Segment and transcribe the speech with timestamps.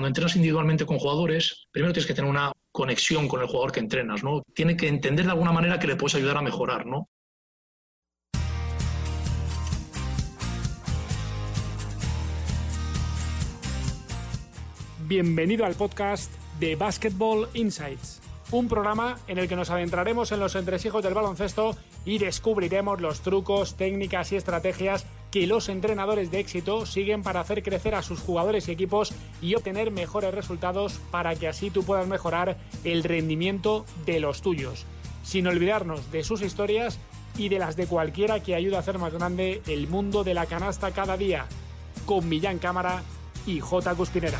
[0.00, 3.80] cuando entrenas individualmente con jugadores, primero tienes que tener una conexión con el jugador que
[3.80, 4.42] entrenas, ¿no?
[4.54, 7.06] Tiene que entender de alguna manera que le puedes ayudar a mejorar, ¿no?
[15.00, 18.22] Bienvenido al podcast de Basketball Insights,
[18.52, 21.76] un programa en el que nos adentraremos en los entresijos del baloncesto
[22.06, 27.62] y descubriremos los trucos, técnicas y estrategias que los entrenadores de éxito siguen para hacer
[27.62, 32.08] crecer a sus jugadores y equipos y obtener mejores resultados para que así tú puedas
[32.08, 34.86] mejorar el rendimiento de los tuyos,
[35.22, 36.98] sin olvidarnos de sus historias
[37.36, 40.46] y de las de cualquiera que ayude a hacer más grande el mundo de la
[40.46, 41.46] canasta cada día,
[42.06, 43.02] con Millán Cámara
[43.46, 43.94] y J.
[43.94, 44.38] Cuspinera.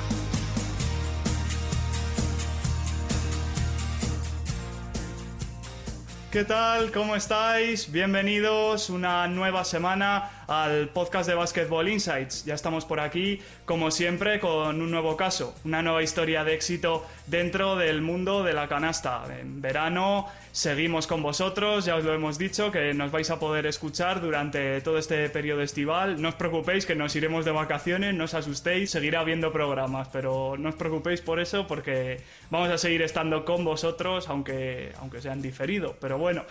[6.30, 6.92] ¿Qué tal?
[6.92, 7.90] ¿Cómo estáis?
[7.90, 12.44] Bienvenidos una nueva semana al podcast de Basketball Insights.
[12.44, 17.06] Ya estamos por aquí, como siempre, con un nuevo caso, una nueva historia de éxito
[17.28, 19.24] dentro del mundo de la canasta.
[19.38, 23.64] En verano seguimos con vosotros, ya os lo hemos dicho, que nos vais a poder
[23.66, 26.20] escuchar durante todo este periodo estival.
[26.20, 30.56] No os preocupéis que nos iremos de vacaciones, no os asustéis, seguirá habiendo programas, pero
[30.58, 35.42] no os preocupéis por eso porque vamos a seguir estando con vosotros, aunque, aunque sean
[35.42, 35.94] diferido.
[36.00, 36.42] Pero bueno,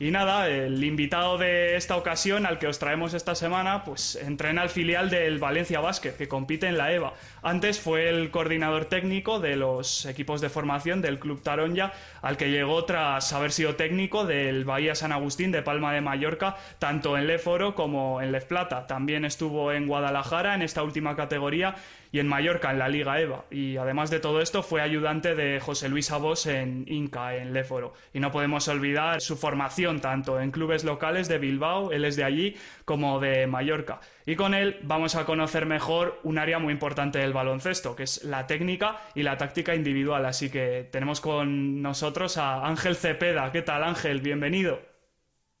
[0.00, 4.62] y nada, el invitado de esta ocasión, al que os traemos esta semana, pues entrena
[4.62, 7.14] al filial del Valencia Basket, que compite en la EVA.
[7.42, 12.50] Antes fue el coordinador técnico de los equipos de formación del Club Taronja, al que
[12.50, 17.28] llegó tras haber sido técnico del Bahía San Agustín de Palma de Mallorca, tanto en
[17.28, 18.88] Leforo como en Lef Plata.
[18.88, 21.76] También estuvo en Guadalajara en esta última categoría
[22.10, 23.44] y en Mallorca en la Liga EVA.
[23.50, 27.92] Y además de todo esto, fue ayudante de José Luis Abos en Inca, en Léforo.
[28.12, 32.24] Y no podemos olvidar su formación tanto en clubes locales de Bilbao, él es de
[32.24, 34.00] allí, como de Mallorca.
[34.26, 38.24] Y con él vamos a conocer mejor un área muy importante del baloncesto, que es
[38.24, 40.24] la técnica y la táctica individual.
[40.24, 43.52] Así que tenemos con nosotros a Ángel Cepeda.
[43.52, 44.20] ¿Qué tal, Ángel?
[44.20, 44.80] Bienvenido.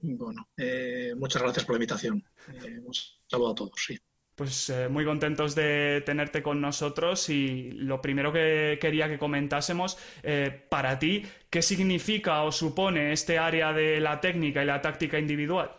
[0.00, 2.24] Bueno, eh, muchas gracias por la invitación.
[2.48, 2.92] Eh, un
[3.26, 3.98] saludo a todos, sí.
[4.34, 9.96] Pues eh, muy contentos de tenerte con nosotros y lo primero que quería que comentásemos
[10.24, 15.20] eh, para ti, ¿qué significa o supone este área de la técnica y la táctica
[15.20, 15.70] individual?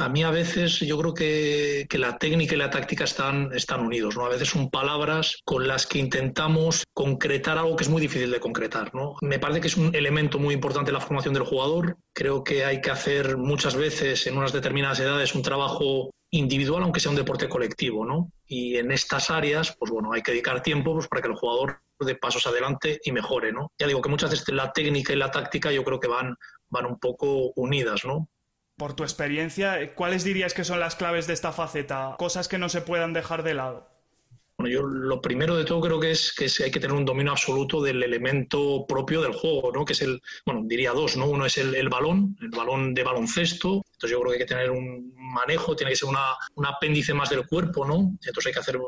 [0.00, 4.16] A mí a veces yo creo que, la técnica y la táctica están, están unidos,
[4.16, 4.26] ¿no?
[4.26, 8.38] A veces son palabras con las que intentamos concretar algo que es muy difícil de
[8.38, 9.16] concretar, ¿no?
[9.22, 11.98] Me parece que es un elemento muy importante la formación del jugador.
[12.14, 17.00] Creo que hay que hacer muchas veces en unas determinadas edades un trabajo individual, aunque
[17.00, 18.32] sea un deporte colectivo, ¿no?
[18.46, 21.80] Y en estas áreas, pues bueno, hay que dedicar tiempo pues, para que el jugador
[22.00, 23.72] dé pasos adelante y mejore, ¿no?
[23.78, 26.36] Ya digo que muchas veces la técnica y la táctica yo creo que van,
[26.68, 28.28] van un poco unidas, ¿no?
[28.76, 32.14] Por tu experiencia, ¿cuáles dirías que son las claves de esta faceta?
[32.18, 33.88] Cosas que no se puedan dejar de lado.
[34.56, 37.32] Bueno, yo lo primero de todo creo que es que hay que tener un dominio
[37.32, 39.84] absoluto del elemento propio del juego, ¿no?
[39.84, 41.26] Que es el, bueno, diría dos, ¿no?
[41.26, 43.84] Uno es el, el balón, el balón de baloncesto.
[43.98, 47.12] Entonces yo creo que hay que tener un manejo, tiene que ser una, un apéndice
[47.14, 47.96] más del cuerpo, ¿no?
[48.24, 48.78] Entonces hay que hacer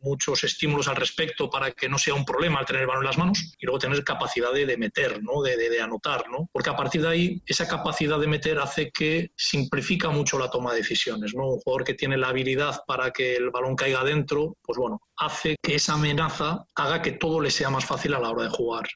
[0.00, 3.06] muchos estímulos al respecto para que no sea un problema al tener el balón en
[3.06, 5.40] las manos y luego tener capacidad de, de meter, ¿no?
[5.40, 6.50] De, de, de, anotar, ¿no?
[6.52, 10.72] Porque a partir de ahí esa capacidad de meter hace que simplifica mucho la toma
[10.72, 11.46] de decisiones, ¿no?
[11.46, 15.54] Un jugador que tiene la habilidad para que el balón caiga dentro, pues bueno, hace
[15.62, 18.88] que esa amenaza haga que todo le sea más fácil a la hora de jugar.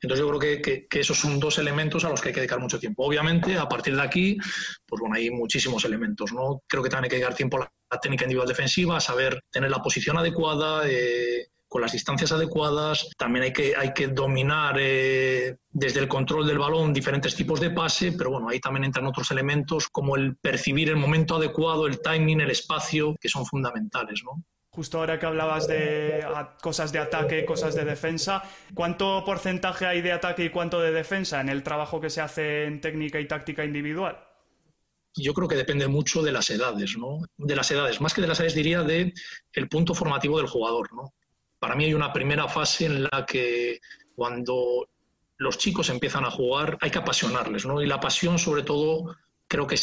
[0.00, 2.78] Entonces yo creo que, esos son dos elementos a los que hay que dedicar mucho
[2.78, 3.04] tiempo.
[3.04, 4.36] Obviamente, a partir de aquí,
[4.86, 6.62] pues bueno, hay muchísimos elementos, ¿no?
[6.68, 7.70] Creo que también hay que dedicar tiempo a la,
[8.02, 13.08] técnica individual defensiva, a saber tener la posición adecuada, eh, con las distancias adecuadas.
[13.18, 17.70] También hay que, hay que dominar eh, desde el control del balón diferentes tipos de
[17.70, 22.00] pase, pero bueno, ahí también entran otros elementos como el percibir el momento adecuado, el
[22.00, 24.40] timing, el espacio, que son fundamentales, ¿no?
[24.74, 26.26] Justo ahora que hablabas de
[26.60, 28.42] cosas de ataque, cosas de defensa,
[28.74, 32.64] ¿cuánto porcentaje hay de ataque y cuánto de defensa en el trabajo que se hace
[32.64, 34.18] en técnica y táctica individual?
[35.14, 37.20] Yo creo que depende mucho de las edades, ¿no?
[37.36, 39.14] De las edades, más que de las edades diría de
[39.52, 41.14] el punto formativo del jugador, ¿no?
[41.60, 43.78] Para mí hay una primera fase en la que
[44.16, 44.88] cuando
[45.36, 47.80] los chicos empiezan a jugar hay que apasionarles, ¿no?
[47.80, 49.14] Y la pasión sobre todo
[49.54, 49.76] creo que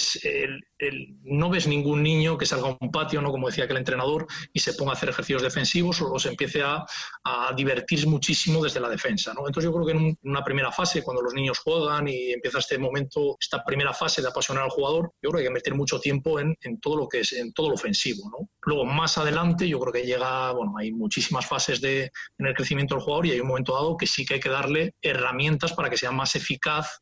[1.24, 3.32] no ves ningún niño que salga a un patio, ¿no?
[3.32, 6.84] como decía aquel entrenador, y se ponga a hacer ejercicios defensivos o, se empiece a,
[7.24, 9.32] a, divertir muchísimo desde la defensa.
[9.32, 12.34] Entonces yo creo que en, un, en, una primera fase, cuando los niños juegan y
[12.34, 15.54] empieza este momento, esta primera fase de apasionar al jugador, yo creo que hay que
[15.54, 18.30] meter mucho tiempo en, todo lo que es, en todo lo ofensivo.
[18.64, 22.96] Luego, más adelante, yo creo que llega, bueno, hay muchísimas fases de, en el crecimiento
[22.96, 25.90] del jugador y hay un momento dado que sí que hay que darle herramientas para
[25.90, 27.02] que sea más eficaz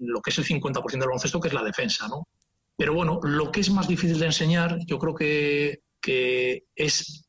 [0.00, 2.28] lo que es el 50% del baloncesto, que es la defensa, ¿no?
[2.76, 7.28] Pero bueno, lo que es más difícil de enseñar, yo creo que, que es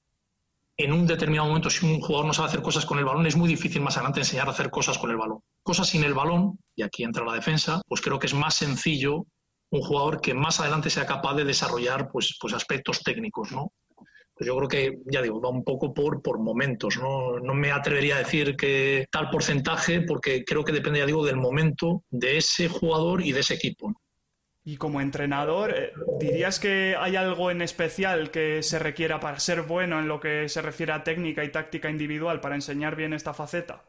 [0.78, 3.36] en un determinado momento, si un jugador no sabe hacer cosas con el balón, es
[3.36, 5.40] muy difícil más adelante enseñar a hacer cosas con el balón.
[5.62, 9.26] Cosas sin el balón, y aquí entra la defensa, pues creo que es más sencillo
[9.70, 13.72] un jugador que más adelante sea capaz de desarrollar pues, pues aspectos técnicos, ¿no?
[14.42, 17.40] Pues yo creo que, ya digo, va un poco por, por momentos, ¿no?
[17.40, 21.36] No me atrevería a decir que tal porcentaje, porque creo que depende, ya digo, del
[21.36, 23.94] momento de ese jugador y de ese equipo.
[24.64, 29.62] Y como entrenador, eh, ¿dirías que hay algo en especial que se requiera para ser
[29.62, 33.36] bueno en lo que se refiere a técnica y táctica individual para enseñar bien esta
[33.36, 33.84] faceta?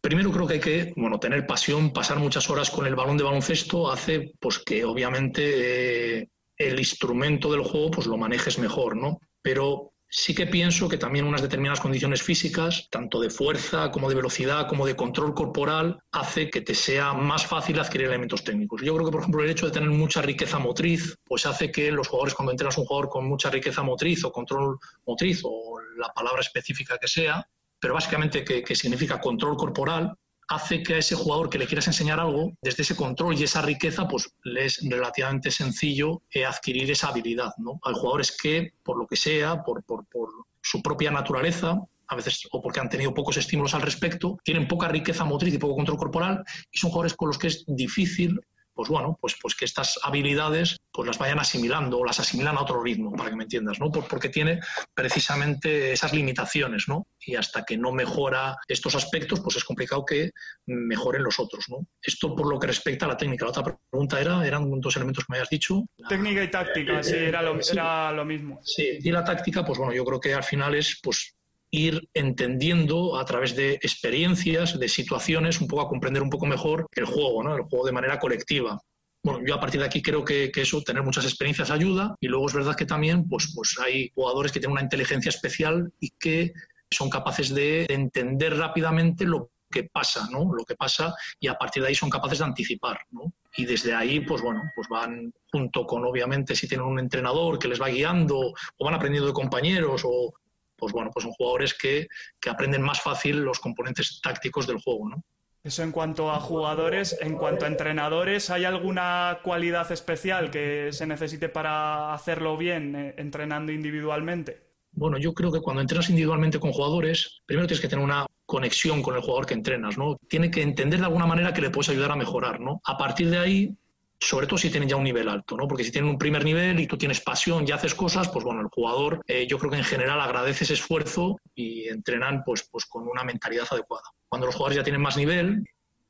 [0.00, 3.24] Primero creo que hay que bueno, tener pasión, pasar muchas horas con el balón de
[3.24, 9.18] baloncesto hace pues, que obviamente eh, el instrumento del juego pues, lo manejes mejor, ¿no?
[9.46, 14.14] Pero Sí que pienso que también unas determinadas condiciones físicas, tanto de fuerza como de
[14.14, 18.82] velocidad, como de control corporal, hace que te sea más fácil adquirir elementos técnicos.
[18.82, 21.90] Yo creo que, por ejemplo, el hecho de tener mucha riqueza motriz, pues hace que
[21.90, 26.12] los jugadores, cuando entrenas un jugador con mucha riqueza motriz o control motriz o la
[26.14, 27.46] palabra específica que sea,
[27.78, 30.16] pero básicamente que, que significa control corporal,
[30.48, 33.62] hace que a ese jugador que le quieras enseñar algo, desde ese control y esa
[33.62, 37.52] riqueza, pues le es relativamente sencillo eh, adquirir esa habilidad.
[37.58, 37.78] ¿no?
[37.82, 40.28] Hay jugadores que, por lo que sea, por, por, por
[40.62, 41.78] su propia naturaleza,
[42.08, 45.58] a veces o porque han tenido pocos estímulos al respecto, tienen poca riqueza motriz y
[45.58, 48.40] poco control corporal y son jugadores con los que es difícil
[48.76, 52.62] pues bueno, pues, pues que estas habilidades pues las vayan asimilando o las asimilan a
[52.62, 53.90] otro ritmo, para que me entiendas, ¿no?
[53.90, 54.60] porque tiene
[54.94, 57.06] precisamente esas limitaciones, ¿no?
[57.20, 60.30] Y hasta que no mejora estos aspectos, pues es complicado que
[60.66, 61.86] mejoren los otros, ¿no?
[62.02, 63.46] Esto por lo que respecta a la técnica.
[63.46, 65.84] La otra pregunta era, eran dos elementos que me habías dicho.
[66.08, 68.60] Técnica y táctica, sí, era lo, era lo mismo.
[68.62, 71.34] Sí, y la táctica, pues bueno, yo creo que al final es pues
[71.70, 76.86] ir entendiendo a través de experiencias, de situaciones, un poco a comprender un poco mejor
[76.92, 77.54] el juego, ¿no?
[77.54, 78.80] el juego de manera colectiva.
[79.22, 82.46] Bueno, yo a partir de aquí creo que, eso, tener muchas experiencias ayuda y luego
[82.46, 86.52] es verdad que también pues, pues hay jugadores que tienen una inteligencia especial y que
[86.90, 90.54] son capaces de, entender rápidamente lo que pasa, ¿no?
[90.54, 93.32] Lo que pasa y a partir de ahí son capaces de anticipar, ¿no?
[93.56, 97.66] Y desde ahí, pues bueno, pues van junto con, obviamente, si tienen un entrenador que
[97.66, 100.34] les va guiando o van aprendiendo de compañeros o,
[100.76, 102.06] pues bueno, pues son jugadores que,
[102.48, 105.22] aprenden más fácil los componentes tácticos del juego, ¿no?
[105.64, 111.08] Eso en cuanto a jugadores, en cuanto a entrenadores, ¿hay alguna cualidad especial que se
[111.08, 114.62] necesite para hacerlo bien eh, entrenando individualmente?
[114.92, 119.02] Bueno, yo creo que cuando entrenas individualmente con jugadores, primero tienes que tener una conexión
[119.02, 120.16] con el jugador que entrenas, ¿no?
[120.28, 122.80] Tiene que entender de alguna manera que le puedes ayudar a mejorar, ¿no?
[122.84, 123.76] A partir de ahí,
[124.18, 125.68] sobre todo si tienen ya un nivel alto, ¿no?
[125.68, 128.60] Porque si tienen un primer nivel y tú tienes pasión y haces cosas, pues bueno,
[128.60, 132.86] el jugador eh, yo creo que en general agradece ese esfuerzo y entrenan pues, pues
[132.86, 134.04] con una mentalidad adecuada.
[134.28, 135.64] Cuando los jugadores ya tienen más nivel,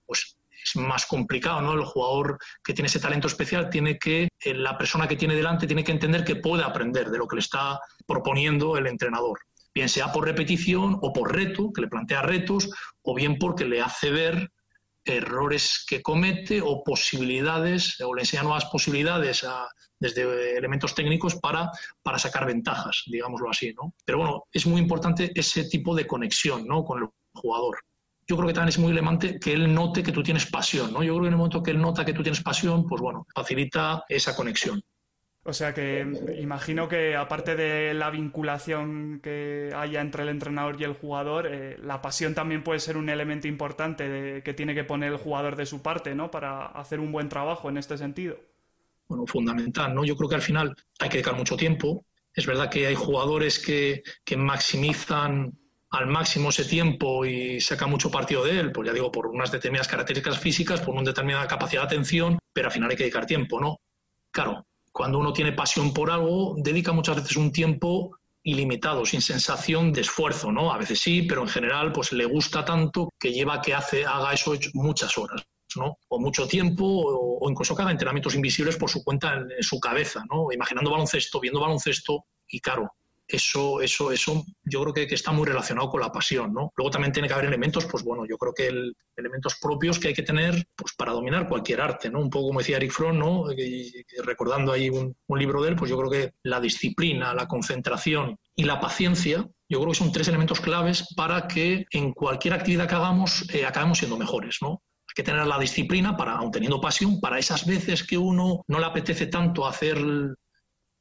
[0.06, 1.72] pues es más complicado, ¿no?
[1.72, 5.66] El jugador que tiene ese talento especial tiene que, eh, la persona que tiene delante
[5.66, 9.38] tiene que entender que puede aprender de lo que le está proponiendo el entrenador
[9.76, 12.70] bien sea por repetición o por reto, que le plantea retos,
[13.02, 14.50] o bien porque le hace ver
[15.06, 19.46] errores que comete o posibilidades, o le enseña nuevas posibilidades
[19.98, 21.70] desde elementos técnicos para,
[22.02, 23.72] para sacar ventajas, digámoslo así.
[23.74, 23.94] ¿no?
[24.04, 26.84] Pero bueno, es muy importante ese tipo de conexión ¿no?
[26.84, 27.78] con el jugador.
[28.28, 30.92] Yo creo que también es muy relevante que él note que tú tienes pasión.
[30.92, 31.02] ¿no?
[31.02, 33.26] Yo creo que en el momento que él nota que tú tienes pasión, pues bueno,
[33.34, 34.82] facilita esa conexión.
[35.48, 36.04] O sea que
[36.40, 41.76] imagino que aparte de la vinculación que haya entre el entrenador y el jugador, eh,
[41.80, 45.64] la pasión también puede ser un elemento importante que tiene que poner el jugador de
[45.64, 46.32] su parte, ¿no?
[46.32, 48.36] Para hacer un buen trabajo en este sentido.
[49.06, 50.04] Bueno, fundamental, ¿no?
[50.04, 52.04] Yo creo que al final hay que dedicar mucho tiempo.
[52.34, 55.56] Es verdad que hay jugadores que, que maximizan
[55.90, 59.52] al máximo ese tiempo y sacan mucho partido de él, pues ya digo, por unas
[59.52, 63.26] determinadas características físicas, por una determinada capacidad de atención, pero al final hay que dedicar
[63.26, 63.78] tiempo, ¿no?
[64.32, 69.92] Claro, cuando uno tiene pasión por algo, dedica muchas veces un tiempo ilimitado, sin sensación
[69.92, 70.72] de esfuerzo, ¿no?
[70.72, 74.32] A veces sí, pero en general pues le gusta tanto que lleva que hace, haga
[74.32, 75.42] eso muchas horas.
[75.74, 75.98] ¿no?
[76.08, 79.78] o mucho tiempo, o, incluso que haga entrenamientos invisibles por su cuenta en, en su
[79.78, 80.50] cabeza, ¿no?
[80.50, 82.92] imaginando baloncesto, viendo baloncesto, y claro,
[83.28, 86.72] eso, eso, eso yo creo que, está muy relacionado con la pasión, ¿no?
[86.76, 90.08] Luego también tiene que haber elementos, pues bueno, yo creo que el, elementos propios que
[90.08, 92.20] hay que tener pues para dominar cualquier arte, ¿no?
[92.20, 93.44] Un poco como decía Eric Fromm, ¿no?
[94.24, 98.64] recordando ahí un, libro de él, pues yo creo que la disciplina, la concentración y
[98.64, 102.94] la paciencia, yo creo que son tres elementos claves para que en cualquier actividad que
[102.94, 104.82] hagamos eh, acabemos siendo mejores, ¿no?
[105.08, 108.78] Hay que tener la disciplina para, aun teniendo pasión, para esas veces que uno no
[108.78, 109.98] le apetece tanto hacer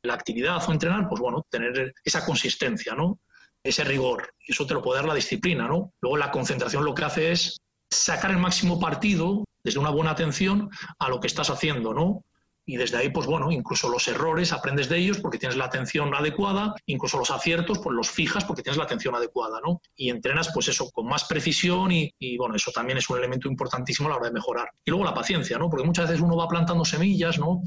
[0.05, 3.19] la actividad o entrenar, pues bueno, tener esa consistencia, ¿no?
[3.63, 4.33] Ese rigor.
[4.45, 5.93] Y eso te lo puede dar la disciplina, ¿no?
[6.01, 7.57] Luego la concentración lo que hace es
[7.89, 10.69] sacar el máximo partido desde una buena atención
[10.99, 12.23] a lo que estás haciendo, ¿no?
[12.65, 16.13] y desde ahí, pues bueno, incluso los errores aprendes de ellos porque tienes la atención
[16.15, 19.81] adecuada, incluso los aciertos, pues los fijas porque tienes la atención adecuada, ¿no?
[19.95, 24.07] Y entrenas, pues eso, con más precisión y, bueno, eso también es un elemento importantísimo
[24.07, 24.69] a la hora de mejorar.
[24.83, 25.69] Y luego la paciencia, ¿no?
[25.69, 27.61] Porque muchas veces uno va plantando semillas, ¿no?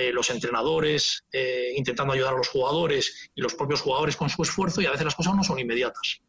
[0.00, 4.40] Eh, los entrenadores eh, intentando ayudar a los jugadores y los propios jugadores con su
[4.44, 6.20] esfuerzo y a veces las cosas no son inmediatas,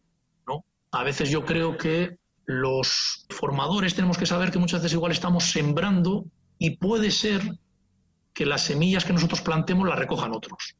[0.47, 0.65] ¿no?
[0.89, 5.51] A veces yo creo que los formadores tenemos que saber que muchas veces igual estamos
[5.51, 6.25] sembrando
[6.57, 7.43] y puede ser
[8.33, 10.75] que las semillas que nosotros plantemos las recojan otros,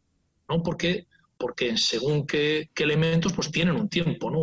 [0.48, 0.64] ¿no?
[0.64, 1.06] Porque,
[1.38, 4.40] porque según qué, elementos, pues tienen un tiempo, ¿no?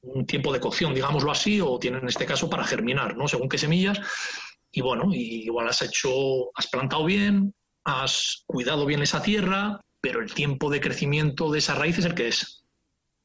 [0.00, 3.28] Un, tiempo de cocción, digámoslo así, o tienen en este caso para germinar, ¿no?
[3.28, 4.00] Según qué semillas.
[4.76, 6.10] Y bueno, igual has hecho,
[6.56, 7.54] has plantado bien,
[7.84, 12.14] has cuidado bien esa tierra, pero el tiempo de crecimiento de esa raíz es el
[12.16, 12.64] que es,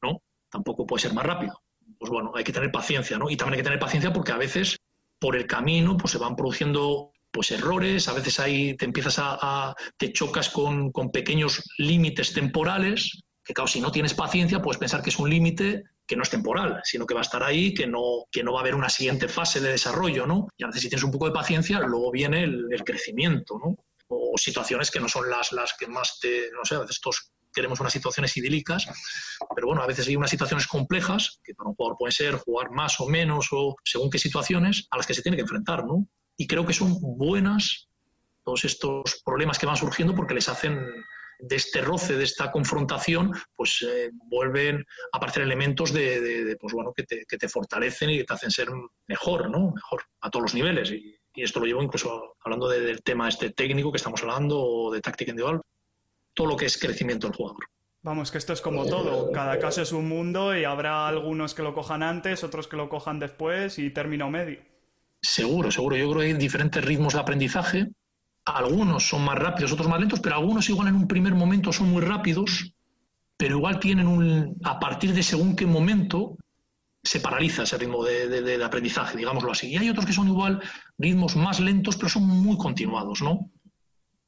[0.00, 0.22] ¿no?
[0.48, 1.60] Tampoco puede ser más rápido.
[1.98, 3.28] Pues bueno, hay que tener paciencia, ¿no?
[3.28, 4.78] Y también hay que tener paciencia porque a veces
[5.18, 9.74] por el camino pues se van produciendo pues errores, a veces ahí te empiezas a,
[9.96, 15.10] te chocas con, pequeños límites temporales, que claro, si no tienes paciencia, puedes pensar que
[15.10, 18.26] es un límite que no es temporal, sino que va a estar ahí, que no,
[18.32, 20.48] que no va a haber una siguiente fase de desarrollo, ¿no?
[20.58, 23.76] Y a veces si tienes un poco de paciencia, luego viene el, crecimiento, ¿no?
[24.08, 27.30] O situaciones que no son las, las que más te, no sé, a veces todos
[27.54, 28.88] queremos unas situaciones idílicas,
[29.54, 32.72] pero bueno, a veces hay unas situaciones complejas, que para un jugador puede ser jugar
[32.72, 36.08] más o menos o según qué situaciones, a las que se tiene que enfrentar, ¿no?
[36.40, 37.88] y creo que son buenas
[38.44, 40.80] todos estos problemas que van surgiendo porque les hacen
[41.42, 46.92] de este roce, de esta confrontación, pues eh, vuelven a aparecer elementos de, pues bueno,
[46.94, 48.68] que te, que te, fortalecen y que te hacen ser
[49.06, 49.72] mejor, ¿no?
[49.72, 50.90] Mejor a todos los niveles.
[50.90, 55.00] Y, esto lo llevo incluso hablando del tema este técnico que estamos hablando o de
[55.00, 55.62] táctica individual,
[56.34, 57.64] todo lo que es crecimiento del jugador.
[58.02, 59.30] Vamos, que esto es como todo.
[59.32, 62.90] Cada caso es un mundo y habrá algunos que lo cojan antes, otros que lo
[62.90, 64.60] cojan después y término medio.
[65.22, 65.96] Seguro, seguro.
[65.96, 67.88] Yo creo que hay diferentes ritmos de aprendizaje.
[68.50, 71.90] Algunos son más rápidos, otros más lentos, pero algunos igual en un primer momento son
[71.90, 72.72] muy rápidos,
[73.36, 74.56] pero igual tienen un...
[74.64, 76.36] a partir de según qué momento
[77.02, 79.68] se paraliza ese ritmo de, aprendizaje, digámoslo así.
[79.68, 80.60] Y hay otros que son igual
[80.98, 83.50] ritmos más lentos, pero son muy continuados, ¿no?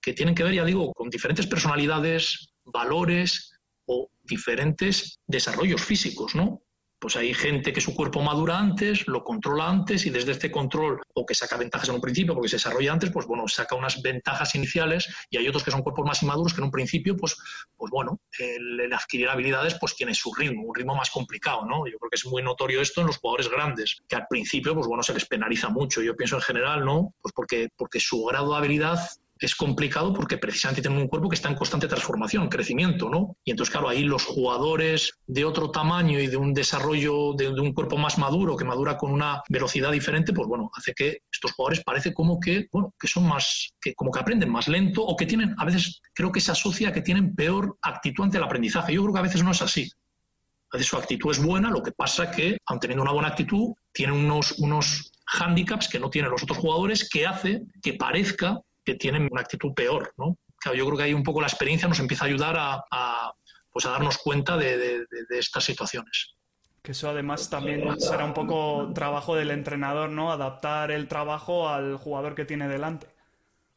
[0.00, 3.52] Que tienen que ver, ya digo, con diferentes personalidades, valores
[3.87, 6.62] o diferentes desarrollos físicos, ¿no?
[7.02, 11.00] Pues hay gente que su cuerpo madura antes, lo controla antes y desde este control
[11.14, 14.00] o que saca ventajas en un principio porque se desarrolla antes, pues bueno, saca unas
[14.00, 17.37] ventajas iniciales y hay otros que son cuerpos más inmaduros que en un principio, pues,
[17.76, 21.88] pues bueno, el, adquirir habilidades pues tiene su ritmo, un ritmo más complicado, ¿no?
[21.88, 24.87] Yo creo que es muy notorio esto en los jugadores grandes, que al principio, pues
[24.87, 26.02] bueno, se les penaliza mucho.
[26.02, 27.12] Yo pienso en general, ¿no?
[27.21, 29.00] Pues porque, porque su grado de habilidad
[29.47, 33.37] es complicado porque precisamente tienen un cuerpo que está en constante transformación, crecimiento, ¿no?
[33.45, 37.73] Y entonces, claro, ahí los jugadores de otro tamaño y de un desarrollo de, un
[37.75, 41.83] cuerpo más maduro, que madura con una velocidad diferente, pues bueno, hace que estos jugadores
[41.85, 45.27] parece como que, bueno, que son más, que como que aprenden más lento o que
[45.27, 48.95] tienen, a veces creo que se asocia que tienen peor actitud ante el aprendizaje.
[48.95, 49.91] Yo creo que a veces no es así.
[50.71, 53.75] A veces su actitud es buena, lo que pasa que, aun teniendo una buena actitud,
[53.93, 58.95] tienen unos, unos handicaps que no tienen los otros jugadores que hace que parezca que
[58.95, 60.37] tienen una actitud peor, ¿no?
[60.57, 63.33] Claro, yo creo que ahí un poco la experiencia nos empieza a ayudar a,
[63.71, 66.35] pues a darnos cuenta de, estas situaciones.
[66.83, 70.33] Que eso además también será un poco trabajo del entrenador, ¿no?
[70.33, 73.09] Adaptar el trabajo al jugador que tiene delante.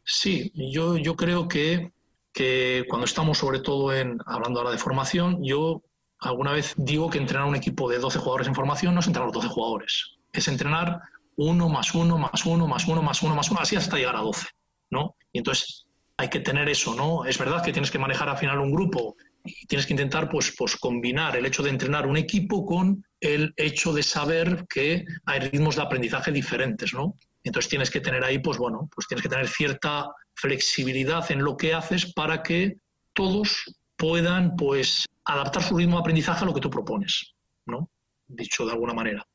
[0.04, 1.92] Sí, yo, yo creo que,
[2.34, 5.82] que cuando estamos sobre todo en, hablando ahora de formación, yo
[6.20, 9.28] alguna vez digo que entrenar un equipo de 12 jugadores en formación no es entrenar
[9.28, 11.02] los 12 jugadores, es entrenar
[11.38, 14.22] uno más uno más uno más uno más uno más uno, así hasta llegar a
[14.22, 14.48] 12.
[14.90, 15.16] ¿No?
[15.32, 15.86] Y entonces
[16.18, 17.26] hay que tener eso, ¿no?
[17.26, 20.54] Es verdad que tienes que manejar al final un grupo y tienes que intentar pues,
[20.58, 25.40] pues combinar el hecho de entrenar un equipo con el hecho de saber que hay
[25.40, 27.16] ritmos de aprendizaje diferentes, ¿no?
[27.44, 31.58] Entonces tienes que tener ahí, pues bueno, pues tienes que tener cierta flexibilidad en lo
[31.58, 32.78] que haces para que
[33.14, 33.64] todos
[33.96, 37.90] puedan pues adaptar su ritmo de aprendizaje a lo que tú propones, ¿no?
[38.28, 39.26] Dicho de alguna manera.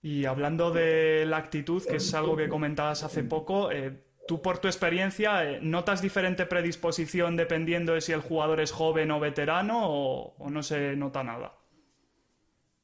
[0.00, 4.58] Y hablando de la actitud, que es algo que comentabas hace poco, eh, tú por
[4.58, 9.80] tu experiencia, eh, ¿notas diferente predisposición dependiendo de si el jugador es joven o veterano
[9.82, 11.58] o, no se nota nada?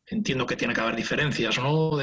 [0.07, 1.99] Entiendo que tiene que haber diferencias, ¿no?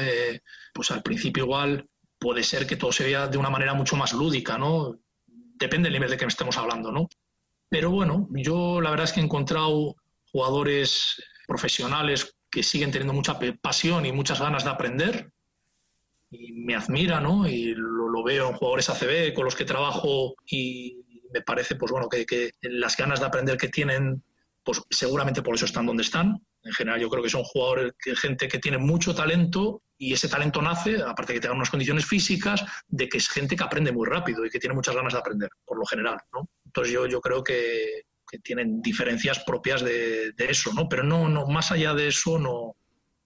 [0.72, 1.86] Pues al principio igual
[2.18, 4.96] puede ser que todo se vea de una manera mucho más lúdica, ¿no?
[5.26, 7.08] Depende del nivel de que estemos hablando, ¿no?
[7.68, 9.96] Pero bueno, yo la verdad es que he encontrado
[10.30, 15.32] jugadores profesionales que siguen teniendo mucha pasión y muchas ganas de aprender
[16.32, 17.46] y me admira, ¿no?
[18.12, 20.98] Lo, veo en jugadores ACB con los que trabajo y
[21.32, 24.22] me parece, pues bueno, que, las ganas de aprender que tienen,
[24.62, 26.40] pues seguramente por eso están donde están.
[26.62, 30.60] En general, yo creo que son jugadores, gente que tiene mucho talento y ese talento
[30.62, 34.06] nace, aparte de que tengan unas condiciones físicas, de que es gente que aprende muy
[34.06, 36.18] rápido y que tiene muchas ganas de aprender, por lo general.
[36.66, 38.02] Entonces yo, yo creo que,
[38.42, 40.88] tienen diferencias propias de, eso, ¿no?
[40.88, 42.74] Pero no, no, más allá de eso no,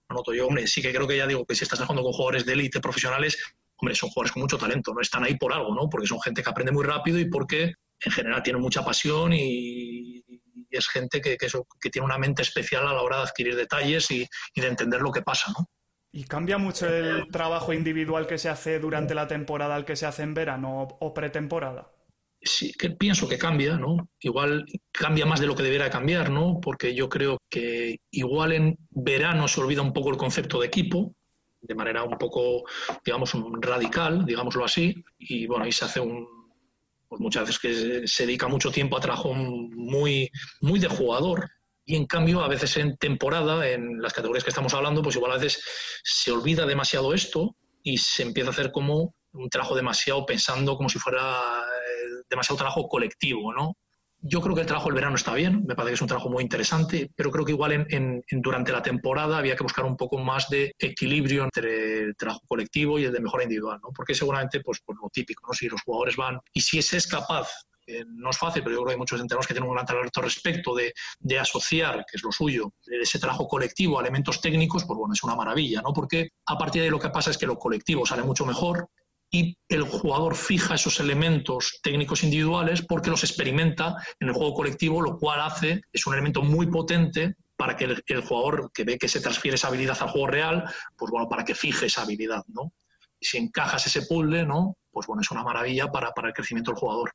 [0.09, 0.47] no noto yo.
[0.47, 2.81] Hombre, sí que creo que ya digo que si estás trabajando con jugadores de élite
[2.81, 3.37] profesionales,
[3.77, 5.89] hombre, son jugadores con mucho talento, no están ahí por algo, ¿no?
[5.89, 10.23] Porque son gente que aprende muy rápido y porque en general tienen mucha pasión y,
[10.69, 14.27] es gente que, que, tiene una mente especial a la hora de adquirir detalles y,
[14.55, 15.65] de entender lo que pasa, ¿no?
[16.11, 20.05] ¿Y cambia mucho el trabajo individual que se hace durante la temporada al que se
[20.05, 21.91] hace en verano o pretemporada?
[22.41, 24.09] Sí, que pienso que cambia, ¿no?
[24.19, 26.59] Igual cambia más de lo que debiera cambiar, ¿no?
[26.61, 31.13] Porque yo creo que igual en verano se olvida un poco el concepto de equipo,
[31.61, 32.63] de manera un poco,
[33.03, 36.27] digamos, radical, digámoslo así, y bueno, ahí se hace un,
[37.07, 40.29] pues muchas veces que se dedica mucho tiempo a trabajo muy,
[40.61, 41.49] muy de jugador,
[41.89, 45.31] y en cambio, a veces en temporada, en las categorías que estamos hablando, pues igual
[45.31, 45.63] a veces
[46.03, 50.89] se olvida demasiado esto y se empieza a hacer como un trabajo demasiado pensando como
[50.89, 53.77] si fuera eh, demasiado trabajo colectivo, ¿no?
[54.19, 56.29] Yo creo que el trabajo del verano está bien, me parece que es un trabajo
[56.29, 60.17] muy interesante, pero creo que igual en, durante la temporada había que buscar un poco
[60.17, 63.89] más de equilibrio entre el trabajo colectivo y el de mejora individual, ¿no?
[63.95, 65.53] Porque seguramente, pues, por lo típico, ¿no?
[65.53, 67.47] Si los jugadores van y si ese es capaz
[68.07, 70.21] no es fácil, pero yo creo que hay muchos entrenadores que tienen un gran talento
[70.21, 74.97] respecto de, de, asociar, que es lo suyo, ese trabajo colectivo a elementos técnicos, pues
[74.97, 75.93] bueno, es una maravilla, ¿no?
[75.93, 78.89] Porque a partir de ahí lo que pasa es que lo colectivo sale mucho mejor,
[79.29, 85.01] y el jugador fija esos elementos técnicos individuales porque los experimenta en el juego colectivo,
[85.01, 89.07] lo cual hace, es un elemento muy potente para que el, jugador que ve que
[89.07, 90.63] se transfiere esa habilidad al juego real,
[90.95, 92.71] pues bueno, para que fije esa habilidad, ¿no?
[93.19, 94.77] Y si encajas ese puzzle, ¿no?
[94.91, 97.11] Pues bueno, es una maravilla para, para el crecimiento del jugador.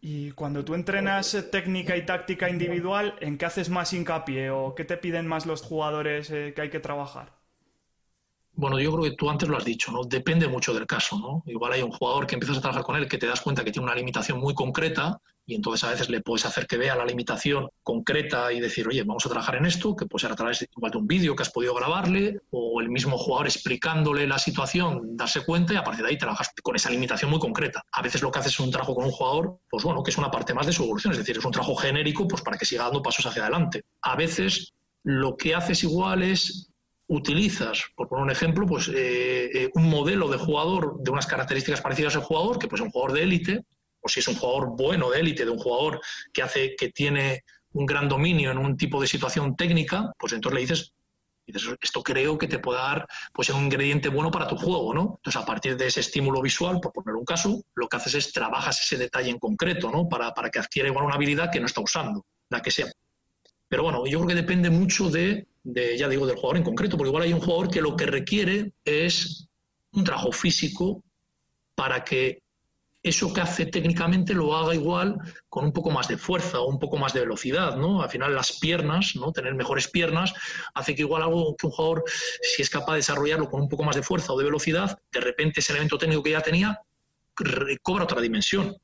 [0.00, 4.84] Y cuando tú entrenas técnica y táctica individual, ¿en qué haces más hincapié o qué
[4.84, 7.41] te piden más los jugadores eh, que hay que trabajar?
[8.54, 10.04] Bueno, yo creo que tú antes lo has dicho, ¿no?
[10.04, 11.42] Depende mucho del caso, ¿no?
[11.46, 13.72] Igual hay un jugador que empiezas a trabajar con él que te das cuenta que
[13.72, 17.04] tiene una limitación muy concreta y entonces a veces le puedes hacer que vea la
[17.04, 20.60] limitación concreta y decir, oye, vamos a trabajar en esto, que puede ser a través
[20.60, 24.38] de, igual de un vídeo que has podido grabarle o el mismo jugador explicándole la
[24.38, 27.82] situación, darse cuenta y a partir de ahí trabajas con esa limitación muy concreta.
[27.90, 30.18] A veces lo que haces es un trabajo con un jugador, pues bueno, que es
[30.18, 32.66] una parte más de su evolución, es decir, es un trabajo genérico pues para que
[32.66, 33.82] siga dando pasos hacia adelante.
[34.02, 36.71] A veces lo que haces igual es
[37.08, 41.80] utilizas, por poner un ejemplo, pues eh, eh, un modelo de jugador de unas características
[41.80, 43.64] parecidas al jugador, que pues es un jugador de élite,
[44.00, 46.00] o si es un jugador bueno de élite, de un jugador
[46.32, 50.54] que hace, que tiene un gran dominio en un tipo de situación técnica, pues entonces
[50.54, 50.92] le dices,
[51.46, 55.14] dices esto creo que te puede dar pues un ingrediente bueno para tu juego, ¿no?
[55.18, 58.32] Entonces a partir de ese estímulo visual, por poner un caso, lo que haces es
[58.32, 60.08] trabajas ese detalle en concreto, ¿no?
[60.08, 62.90] Para, para que adquiera igual una habilidad que no está usando, la que sea.
[63.68, 66.96] Pero bueno, yo creo que depende mucho de de, ya digo, del jugador en concreto,
[66.96, 69.48] porque igual hay un jugador que lo que requiere es
[69.92, 71.02] un trabajo físico
[71.74, 72.42] para que
[73.02, 76.78] eso que hace técnicamente lo haga igual con un poco más de fuerza o un
[76.78, 78.00] poco más de velocidad, ¿no?
[78.00, 79.32] Al final las piernas, ¿no?
[79.32, 80.32] Tener mejores piernas
[80.74, 83.82] hace que igual algo que un jugador, si es capaz de desarrollarlo con un poco
[83.82, 86.80] más de fuerza o de velocidad, de repente ese elemento técnico que ya tenía
[87.82, 88.76] cobra otra dimensión,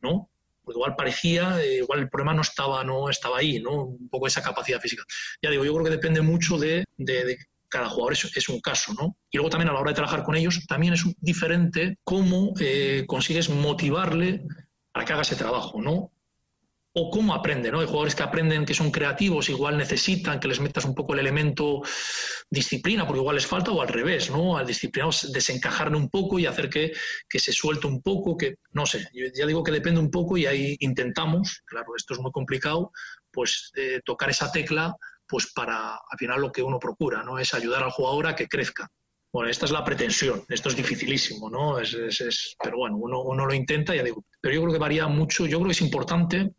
[0.00, 0.30] ¿no?
[0.74, 3.84] Igual parecía, eh, igual el problema no estaba, no estaba ahí, ¿no?
[3.84, 5.04] Un poco esa capacidad física.
[5.42, 6.84] Ya digo, yo creo que depende mucho de,
[7.68, 9.16] cada jugador es, un caso, ¿no?
[9.30, 13.04] Y luego también a la hora de trabajar con ellos, también es diferente cómo eh,
[13.06, 14.44] consigues motivarle
[14.92, 16.12] para que haga ese trabajo, ¿no?
[16.94, 17.80] O cómo aprende, ¿no?
[17.80, 21.20] Hay jugadores que aprenden que son creativos, igual necesitan que les metas un poco el
[21.20, 21.80] elemento
[22.50, 24.58] disciplina, porque igual les falta, o al revés, ¿no?
[24.58, 26.92] Al disciplinado desencajarle un poco y hacer que,
[27.30, 30.76] se suelte un poco, que no sé, ya digo que depende un poco y ahí
[30.80, 32.92] intentamos, claro, esto es muy complicado,
[33.30, 34.94] pues eh, tocar esa tecla,
[35.26, 37.38] pues para al final lo que uno procura, ¿no?
[37.38, 38.90] Es ayudar al jugador a que crezca.
[39.32, 41.78] Bueno, esta es la pretensión, esto es dificilísimo, ¿no?
[41.78, 44.26] Es, es, pero bueno, uno, uno lo intenta, ya digo.
[44.42, 46.52] Pero yo creo que varía mucho, yo creo que es importante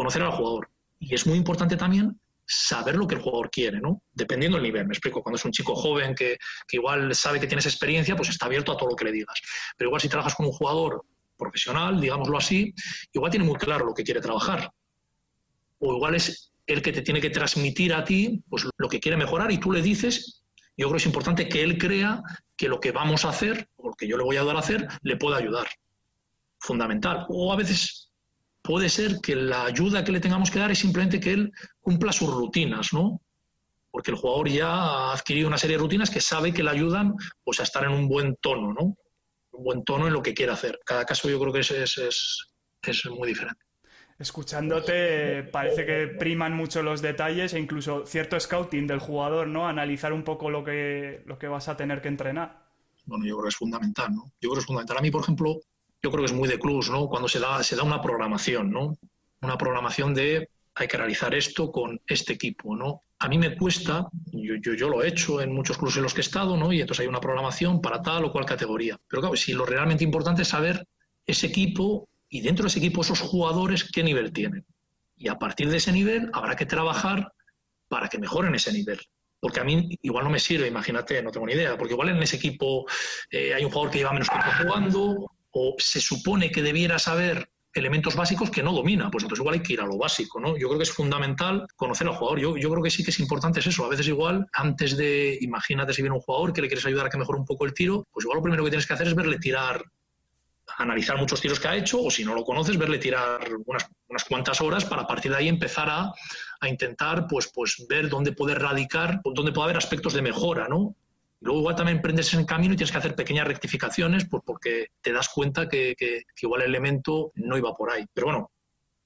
[0.00, 0.70] conocer al jugador.
[0.98, 4.02] Y es muy importante también saber lo que el jugador quiere, ¿no?
[4.14, 4.86] Dependiendo del nivel.
[4.86, 6.38] Me explico, cuando es un chico joven que,
[6.72, 9.38] igual sabe que tienes experiencia, pues está abierto a todo lo que le digas.
[9.76, 11.04] Pero igual si trabajas con un jugador
[11.36, 12.74] profesional, digámoslo así,
[13.12, 14.72] igual tiene muy claro lo que quiere trabajar.
[15.80, 19.18] O igual es el que te tiene que transmitir a ti pues, lo que quiere
[19.18, 20.44] mejorar y tú le dices,
[20.78, 22.22] yo creo que es importante que él crea
[22.56, 24.60] que lo que vamos a hacer, o lo que yo le voy a ayudar a
[24.60, 25.68] hacer, le pueda ayudar.
[26.58, 27.26] Fundamental.
[27.28, 28.09] O a veces
[28.70, 32.12] puede ser que la ayuda que le tengamos que dar es simplemente que él cumpla
[32.12, 33.20] sus rutinas, ¿no?
[33.90, 37.16] Porque el jugador ya ha adquirido una serie de rutinas que sabe que le ayudan
[37.42, 38.96] pues, a estar en un buen tono, ¿no?
[39.50, 40.78] Un buen tono en lo que quiere hacer.
[40.86, 43.60] Cada caso yo creo que es, es, es, muy diferente.
[44.20, 49.66] Escuchándote, parece que priman mucho los detalles e incluso cierto scouting del jugador, ¿no?
[49.66, 52.70] Analizar un poco lo que, lo que vas a tener que entrenar.
[53.04, 54.26] Bueno, yo creo que es fundamental, ¿no?
[54.40, 54.98] Yo creo que es fundamental.
[54.98, 55.58] A mí, por ejemplo,
[56.02, 57.08] yo creo que es muy de clubs, ¿no?
[57.08, 58.96] Cuando se da, se da una programación, ¿no?
[59.42, 63.02] Una programación de hay que realizar esto con este equipo, ¿no?
[63.18, 66.14] A mí me cuesta, yo, yo, yo, lo he hecho en muchos clubes en los
[66.14, 66.72] que he estado, ¿no?
[66.72, 68.98] Y entonces hay una programación para tal o cual categoría.
[69.08, 70.86] Pero claro, si lo realmente importante es saber
[71.26, 74.64] ese equipo y dentro de ese equipo esos jugadores qué nivel tienen.
[75.16, 77.30] Y a partir de ese nivel habrá que trabajar
[77.88, 79.00] para que mejoren ese nivel.
[79.38, 82.22] Porque a mí igual no me sirve, imagínate, no tengo ni idea, porque igual en
[82.22, 82.86] ese equipo
[83.30, 87.50] eh, hay un jugador que lleva menos tiempo jugando o se supone que debiera saber
[87.72, 90.56] elementos básicos que no domina, pues entonces igual hay que ir a lo básico, ¿no?
[90.56, 92.40] Yo creo que es fundamental conocer al jugador.
[92.40, 93.84] Yo, yo creo que sí que es importante es eso.
[93.84, 97.10] A veces igual, antes de, imagínate si viene un jugador que le quieres ayudar a
[97.10, 99.14] que mejore un poco el tiro, pues igual lo primero que tienes que hacer es
[99.14, 99.84] verle tirar
[100.78, 104.24] analizar muchos tiros que ha hecho o si no lo conoces, verle tirar unas, unas
[104.24, 106.12] cuantas horas para a partir de ahí empezar a,
[106.60, 110.94] a, intentar pues, pues ver dónde puede radicar, dónde puede haber aspectos de mejora, ¿no?
[111.40, 114.88] Luego igual también emprendes en el camino y tienes que hacer pequeñas rectificaciones pues porque
[115.00, 118.04] te das cuenta que, que, que, igual el elemento no iba por ahí.
[118.12, 118.50] Pero bueno,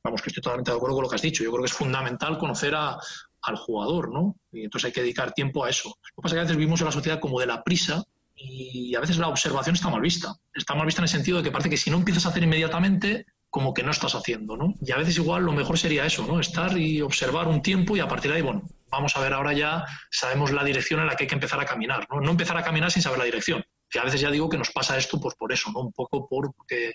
[0.03, 1.44] vamos, que estoy totalmente de acuerdo con lo que has dicho.
[1.44, 2.99] Yo creo que es fundamental conocer a,
[3.44, 4.37] al jugador, ¿no?
[4.53, 5.88] Y entonces hay que dedicar tiempo a eso.
[5.88, 8.03] Lo que pasa es que a veces vivimos en la sociedad como de la prisa
[8.35, 10.35] y a veces la observación está mal vista.
[10.53, 12.42] Está mal vista en el sentido de que parece que si no empiezas a hacer
[12.42, 14.74] inmediatamente, como que no estás haciendo, ¿no?
[14.80, 16.40] Y a veces igual lo mejor sería eso, ¿no?
[16.40, 19.52] Estar y observar un tiempo y a partir de ahí, bueno, vamos a ver ahora
[19.52, 22.20] ya, sabemos la dirección en la que hay que empezar a caminar, ¿no?
[22.20, 23.64] No empezar a caminar sin saber la dirección.
[23.88, 25.82] Que a veces ya digo que nos pasa esto pues por eso, ¿no?
[25.82, 26.94] Un poco porque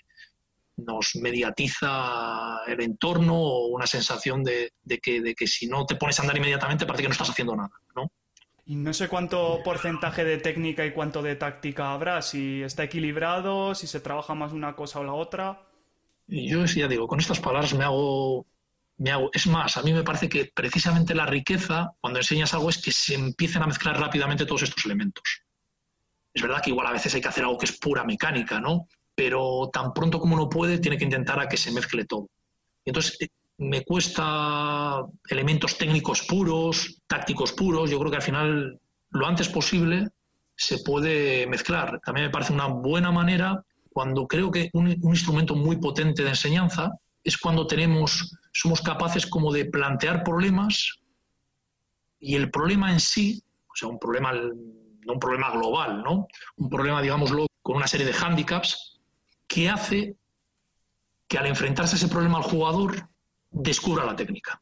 [0.76, 4.70] nos mediatiza el entorno o una sensación de,
[5.02, 7.56] que, de que si no te pones a andar inmediatamente parece que no estás haciendo
[7.56, 8.12] nada, ¿no?
[8.66, 13.74] Y no sé cuánto porcentaje de técnica y cuánto de táctica habrá, si está equilibrado,
[13.74, 15.69] si se trabaja más una cosa o la otra.
[16.30, 18.46] Yo ya digo, con estas palabras me hago,
[18.98, 19.30] me hago.
[19.32, 22.92] Es más, a mí me parece que precisamente la riqueza, cuando enseñas algo, es que
[22.92, 25.24] se empiecen a mezclar rápidamente todos estos elementos.
[26.32, 28.86] Es verdad que igual a veces hay que hacer algo que es pura mecánica, ¿no?
[29.16, 32.28] Pero tan pronto como uno puede, tiene que intentar a que se mezcle todo.
[32.84, 33.18] Entonces,
[33.58, 37.90] me cuesta elementos técnicos puros, tácticos puros.
[37.90, 40.06] Yo creo que al final, lo antes posible,
[40.54, 42.00] se puede mezclar.
[42.04, 46.30] También me parece una buena manera cuando creo que un, un, instrumento muy potente de
[46.30, 46.90] enseñanza
[47.22, 51.00] es cuando tenemos, somos capaces como de plantear problemas
[52.18, 56.26] y el problema en sí, o sea, un problema, no un problema global, ¿no?
[56.56, 59.00] Un problema, digámoslo, con una serie de hándicaps
[59.46, 60.16] que hace
[61.28, 63.08] que al enfrentarse a ese problema al jugador
[63.50, 64.60] descubra la técnica.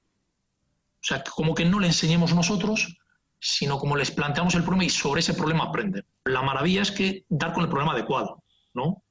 [1.01, 2.99] O sea, como que no le enseñemos nosotros,
[3.41, 6.05] sino como les planteamos el problema y sobre ese problema aprenden.
[6.25, 8.43] La maravilla es que dar con el problema adecuado,
[8.75, 9.03] ¿no?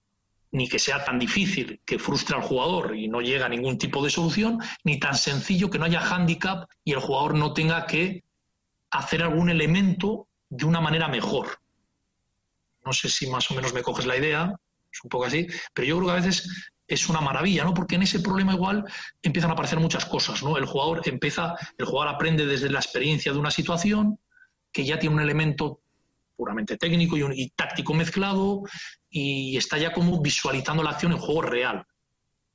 [0.52, 4.04] Ni que sea tan difícil que frustre al jugador y no llega a ningún tipo
[4.04, 8.24] de solución, ni tan sencillo que no haya handicap y el jugador no tenga que
[8.92, 11.60] hacer algún elemento de una manera mejor.
[12.86, 14.54] No sé si más o menos me coges la idea,
[14.92, 17.74] es un poco así, pero yo creo que a veces es una maravilla, ¿no?
[17.74, 18.86] Porque en ese problema igual
[19.22, 20.58] empiezan a aparecer muchas cosas, ¿no?
[20.58, 24.20] El jugador empieza, el jugador aprende desde la experiencia de una situación
[24.72, 25.82] que ya tiene un elemento
[26.36, 28.62] puramente técnico y, un, y táctico mezclado
[29.10, 31.86] y está ya como visualizando la acción en juego real.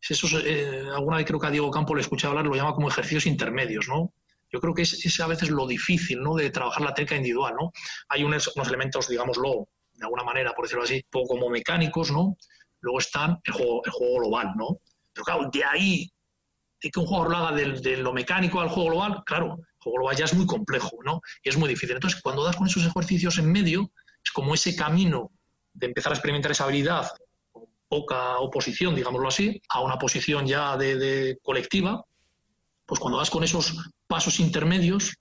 [0.00, 2.74] Eso es, eh, alguna vez creo que a Diego Campo le escuché hablar, lo llama
[2.74, 4.12] como ejercicios intermedios, ¿no?
[4.50, 6.34] Yo creo que es, a veces lo difícil, ¿no?
[6.34, 7.72] De trabajar la técnica individual, ¿no?
[8.08, 12.36] Hay unos, elementos, digámoslo, de alguna manera, por decirlo así, poco como mecánicos, ¿no?
[12.80, 14.80] Luego está el juego, el juego global, ¿no?
[15.12, 16.12] Pero claro, de ahí,
[16.82, 19.78] de que un jugador lo haga de, de, lo mecánico al juego global, claro, el
[19.78, 21.20] juego global ya es muy complejo, ¿no?
[21.44, 21.94] Y es muy difícil.
[21.94, 25.30] Entonces, cuando das con esos ejercicios en medio, es como ese camino
[25.74, 27.10] de empezar a experimentar esa habilidad
[27.50, 32.04] con poca oposición, digámoslo así, a una posición ya de, colectiva,
[32.86, 35.14] pues cuando das con esos pasos intermedios,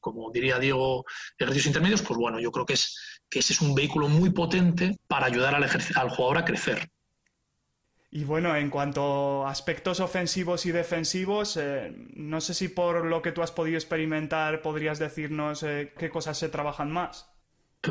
[0.00, 1.04] como diría Diego,
[1.38, 2.96] ejercicios intermedios, pues bueno, yo creo que es
[3.28, 6.88] que ese es un vehículo muy potente para ayudar al, al jugador a crecer.
[8.10, 13.20] Y bueno, en cuanto a aspectos ofensivos y defensivos, eh, no sé si por lo
[13.20, 17.28] que tú has podido experimentar podrías decirnos eh, qué cosas se trabajan más.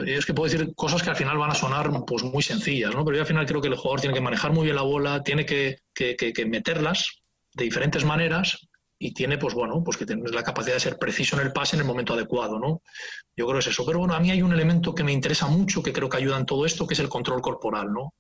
[0.06, 3.06] Es que puedo decir cosas que al final van a sonar pues, muy sencillas, ¿no?
[3.06, 5.24] pero yo al final creo que el jugador tiene que manejar muy bien la bola,
[5.24, 7.22] tiene que, que, que, meterlas
[7.54, 11.40] de diferentes maneras y tiene, pues bueno, pues que tener la capacidad de ser preciso
[11.40, 12.82] en el pase en el momento adecuado, ¿no?
[13.36, 13.86] Yo creo que es eso.
[13.86, 16.38] Pero bueno, a mí hay un elemento que me interesa mucho, que creo que ayuda
[16.38, 18.14] en todo esto, que es el control corporal, ¿no?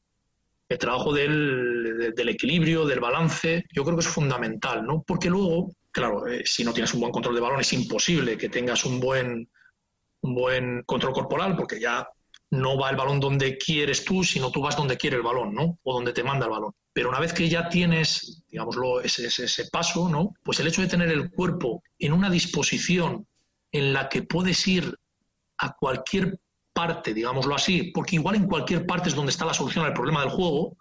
[0.67, 5.03] El trabajo del, del equilibrio, del balance, yo creo que es fundamental, ¿no?
[5.05, 8.49] Porque luego, claro, eh, si no tienes un buen control de balón es imposible que
[8.49, 9.47] tengas un buen,
[10.33, 12.07] buen control corporal, porque ya
[12.51, 15.79] no va el balón donde quieres tú, sino tú vas donde quiere el balón, ¿no?
[15.83, 16.73] O donde te manda el balón.
[16.93, 20.33] Pero una vez que ya tienes, digámoslo, ese, ese, paso, ¿no?
[20.43, 23.27] Pues el hecho de tener el cuerpo en una disposición
[23.71, 24.97] en la que puedes ir
[25.57, 26.39] a cualquier
[26.73, 30.21] parte, digámoslo así, porque igual en cualquier parte es donde está la solución al problema
[30.21, 30.77] del juego,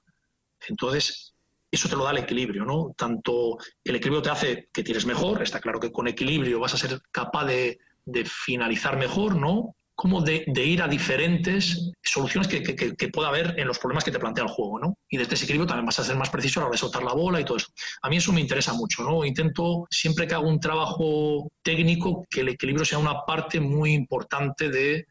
[0.69, 1.35] entonces
[1.71, 2.95] eso te lo da el equilibrio, ¿no?
[2.97, 6.79] Tanto el equilibrio te hace que tires mejor, está claro que con equilibrio vas a
[6.79, 9.75] ser capaz de, de finalizar mejor, ¿no?
[9.95, 14.45] como de, ir a diferentes soluciones que, pueda haber en los problemas que te plantea
[14.45, 14.99] el juego, ¿no?
[15.09, 17.05] Y desde ese equilibrio también vas a ser más preciso a la hora de soltar
[17.05, 17.69] la bola y todo eso.
[18.03, 19.25] A mí eso me interesa mucho, ¿no?
[19.25, 24.69] Intento, siempre que hago un trabajo técnico, que el equilibrio sea una parte muy importante
[24.69, 25.07] de,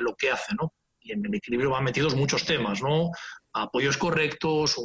[0.00, 0.72] lo que hace, ¿no?
[1.00, 3.10] Y en el equilibrio van metidos muchos temas, ¿no?
[3.52, 4.76] Apoyos correctos,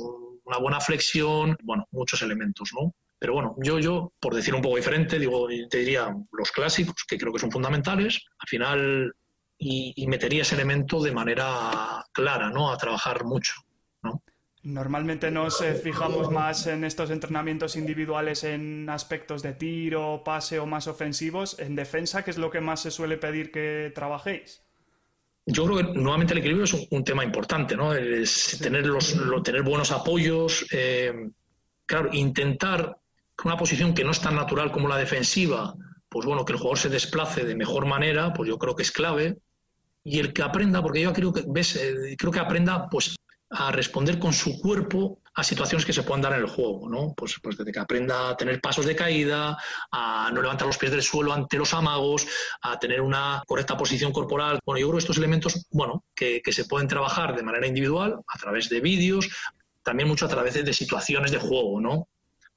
[0.44, 2.94] una buena flexión, bueno, muchos elementos, ¿no?
[3.20, 7.18] Pero bueno, yo, yo, por decir un poco diferente, digo, te diría los clásicos, que
[7.18, 8.22] creo que son fundamentales.
[8.40, 9.14] Al final,
[9.58, 12.72] y, metería ese elemento de manera clara, ¿no?
[12.72, 13.54] A trabajar mucho,
[14.04, 14.24] ¿no?
[14.64, 20.66] Normalmente nos eh, fijamos más en estos entrenamientos individuales en aspectos de tiro, pase o
[20.66, 21.60] más ofensivos.
[21.60, 24.64] En defensa, ¿qué es lo que más se suele pedir que trabajéis?
[25.46, 27.94] Yo creo que nuevamente el equilibrio es un, tema importante, ¿no?
[27.94, 31.32] Es tener, los, tener buenos apoyos, eh,
[31.86, 32.99] claro, intentar
[33.46, 35.74] una posición que no es tan natural como la defensiva,
[36.10, 38.92] pues bueno, que el jugador se desplace de mejor manera, pues yo creo que es
[38.92, 39.38] clave
[40.04, 43.16] y el que aprenda, porque yo creo que, ves, eh, creo que aprenda pues,
[43.52, 47.14] a responder con su cuerpo a situaciones que se puedan dar en el juego, ¿no?
[47.16, 49.58] Pues, pues desde que aprenda a tener pasos de caída,
[49.92, 52.28] a no levantar los pies del suelo ante los amagos,
[52.62, 54.60] a tener una correcta posición corporal.
[54.66, 58.38] Bueno, yo creo que estos elementos, bueno, que, se pueden trabajar de manera individual, a
[58.38, 59.30] través de vídeos,
[59.84, 62.08] también mucho a través de, situaciones de juego, ¿no?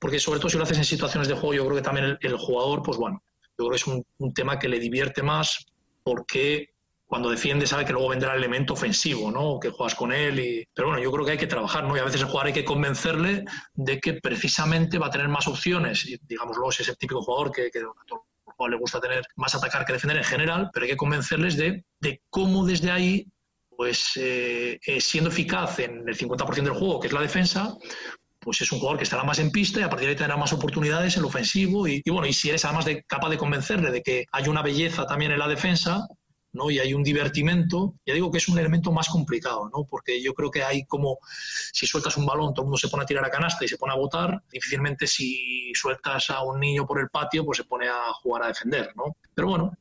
[0.02, 2.36] Porque sobre todo si lo haces en situaciones de juego, yo creo que también el,
[2.36, 3.22] jugador, pues bueno,
[3.56, 5.64] yo creo que es un, tema que le divierte más
[6.02, 6.70] porque
[7.06, 9.60] cuando defiende sabe que luego vendrá el elemento ofensivo, ¿no?
[9.60, 10.40] Que juegas con él.
[10.40, 10.68] Y...
[10.74, 11.96] Pero bueno, yo creo que hay que trabajar, ¿no?
[11.96, 15.46] Y a veces el jugador hay que convencerle de que precisamente va a tener más
[15.46, 16.04] opciones.
[16.04, 17.82] Y digámoslo, si es el típico jugador que, que
[18.44, 21.84] jugador le gusta tener más atacar que defender en general, pero hay que convencerles de,
[22.00, 23.28] de cómo desde ahí,
[23.76, 27.76] pues eh, eh, siendo eficaz en el 50% del juego, que es la defensa,
[28.42, 30.36] pues es un jugador que estará más en pista y a partir de ahí tendrá
[30.36, 31.86] más oportunidades en el ofensivo.
[31.86, 34.62] Y, y bueno, y si eres además de, capaz de convencerle de que hay una
[34.62, 36.06] belleza también en la defensa,
[36.52, 36.70] ¿no?
[36.70, 39.84] y hay un divertimento, ya digo que es un elemento más complicado, ¿no?
[39.88, 41.18] porque yo creo que hay como,
[41.72, 43.78] si sueltas un balón, todo el mundo se pone a tirar a canasta y se
[43.78, 47.88] pone a votar, difícilmente si sueltas a un niño por el patio, pues se pone
[47.88, 49.16] a jugar a defender, ¿no?
[49.34, 49.72] Pero bueno,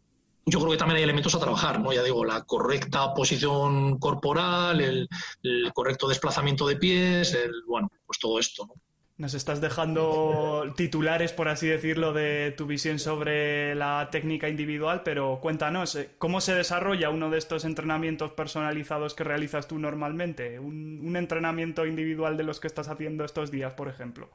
[0.52, 1.94] yo creo que también hay elementos a trabajar, ¿no?
[1.94, 5.08] Ya digo, la correcta posición corporal, el,
[5.44, 8.74] el correcto desplazamiento de pies, el, bueno, pues todo esto, ¿no?
[9.18, 15.40] Nos estás dejando titulares, por así decirlo, de tu visión sobre la técnica individual, pero
[15.40, 20.60] cuéntanos, eh, ¿cómo se desarrolla uno de estos entrenamientos personalizados que realizas tú normalmente?
[20.60, 24.30] Un, un entrenamiento individual de los que estás haciendo estos días, por ejemplo.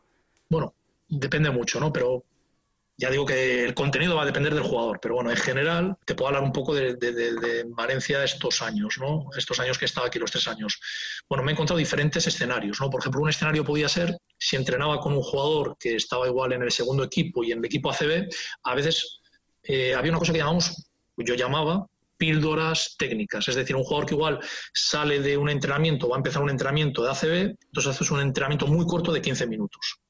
[0.48, 0.72] Bueno,
[1.08, 1.92] depende mucho, ¿no?
[1.92, 2.22] Pero
[2.98, 6.14] ya digo que el contenido va a depender del jugador, pero bueno, en general te
[6.14, 9.28] puedo hablar un poco de, Valencia estos años, ¿no?
[9.36, 10.80] Estos años que he estado aquí, los tres años.
[11.28, 12.88] Bueno, me he encontrado diferentes escenarios, ¿no?
[12.88, 16.62] Por ejemplo, un escenario podía ser si entrenaba con un jugador que estaba igual en
[16.62, 18.28] el segundo equipo y en el equipo ACB,
[18.62, 19.20] a veces
[19.64, 24.14] eh, había una cosa que llamamos, yo llamaba píldoras técnicas, es decir, un jugador que
[24.14, 24.40] igual
[24.72, 28.66] sale de un entrenamiento, va a empezar un entrenamiento de ACB, entonces haces un entrenamiento
[28.66, 30.00] muy corto de 15 minutos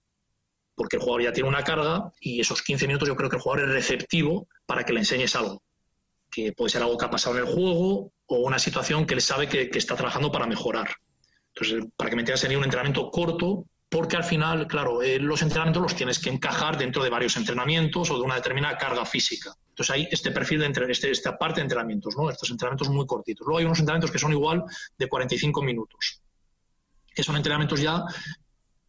[0.76, 3.42] porque el jugador ya tiene una carga y esos 15 minutos yo creo que el
[3.42, 5.62] jugador es receptivo para que le enseñes algo,
[6.30, 9.22] que puede ser algo que ha pasado en el juego o una situación que él
[9.22, 10.94] sabe que, está trabajando para mejorar.
[11.54, 15.40] Entonces, para que me entiendas, sería un entrenamiento corto, porque al final, claro, eh, los
[15.40, 19.54] entrenamientos los tienes que encajar dentro de varios entrenamientos o de una determinada carga física.
[19.70, 22.28] Entonces hay este perfil de entre, este, esta parte de entrenamientos, ¿no?
[22.28, 23.46] Estos entrenamientos muy cortitos.
[23.46, 24.64] Luego hay unos entrenamientos que son igual
[24.98, 26.20] de 45 minutos,
[27.14, 28.04] que son entrenamientos ya,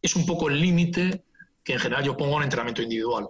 [0.02, 1.24] es un poco el límite
[1.68, 3.28] que en general yo pongo en entrenamiento individual.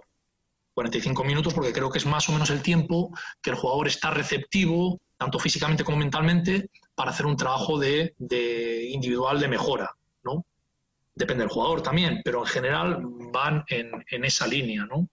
[0.73, 4.11] 45 minutos porque creo que es más o menos el tiempo que el jugador está
[4.11, 8.15] receptivo, tanto físicamente como mentalmente, para hacer un trabajo de,
[8.91, 9.91] individual de mejora.
[10.23, 10.45] ¿no?
[11.13, 13.01] Depende del jugador también, pero en general
[13.33, 14.85] van en, esa línea.
[14.85, 15.09] ¿no?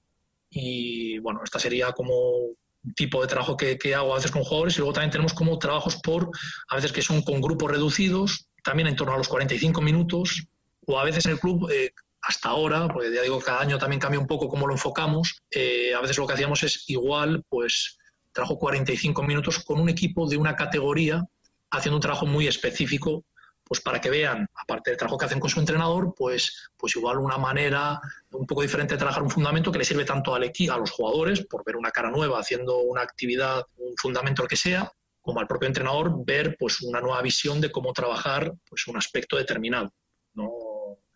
[0.49, 4.77] Y bueno, esta sería como un tipo de trabajo que, hago a veces con jugadores
[4.77, 6.31] y luego también tenemos como trabajos por,
[6.69, 10.47] a veces que son con grupos reducidos, también en torno a los 45 minutos,
[10.87, 11.91] o a veces en el club eh,
[12.27, 15.95] hasta ahora, porque ya digo, cada año también cambia un poco cómo lo enfocamos, eh,
[15.95, 17.99] a veces lo que hacíamos es igual, pues
[18.33, 21.25] trabajo 45 minutos con un equipo de una categoría
[21.71, 23.25] haciendo un trabajo muy específico,
[23.63, 27.19] pues para que vean, aparte del trabajo que hacen con su entrenador, pues, pues igual
[27.19, 28.01] una manera
[28.33, 30.91] un poco diferente de trabajar un fundamento que le sirve tanto al equipo, a los
[30.91, 35.47] jugadores, por ver una cara nueva haciendo una actividad, un fundamento que sea, como al
[35.47, 39.93] propio entrenador ver pues una nueva visión de cómo trabajar pues un aspecto determinado.
[40.35, 40.51] No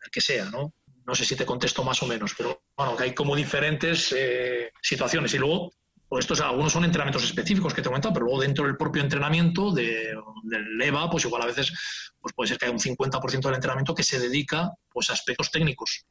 [0.02, 0.72] el que sea, ¿no?
[1.10, 4.70] No sé si te contesto más o menos, pero bueno, que hay como diferentes eh,
[4.80, 5.34] situaciones.
[5.34, 5.72] Y luego,
[6.08, 9.02] pues estos algunos son entrenamientos específicos que te he comentado, pero luego dentro del propio
[9.02, 11.72] entrenamiento de, del EVA, pues igual a veces
[12.20, 15.50] pues puede ser que haya un 50% del entrenamiento que se dedica pues, a aspectos
[15.50, 16.06] técnicos.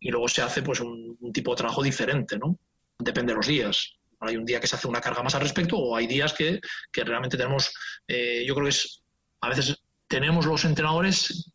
[0.00, 2.58] Y luego se hace pues un, tipo de trabajo diferente, ¿no?
[2.98, 3.94] Depende de los días.
[4.20, 6.60] Hay un día que se hace una carga más al respecto o hay días que,
[6.92, 7.72] que realmente tenemos,
[8.06, 9.02] eh, yo creo que es,
[9.40, 11.52] a veces tenemos los entrenadores,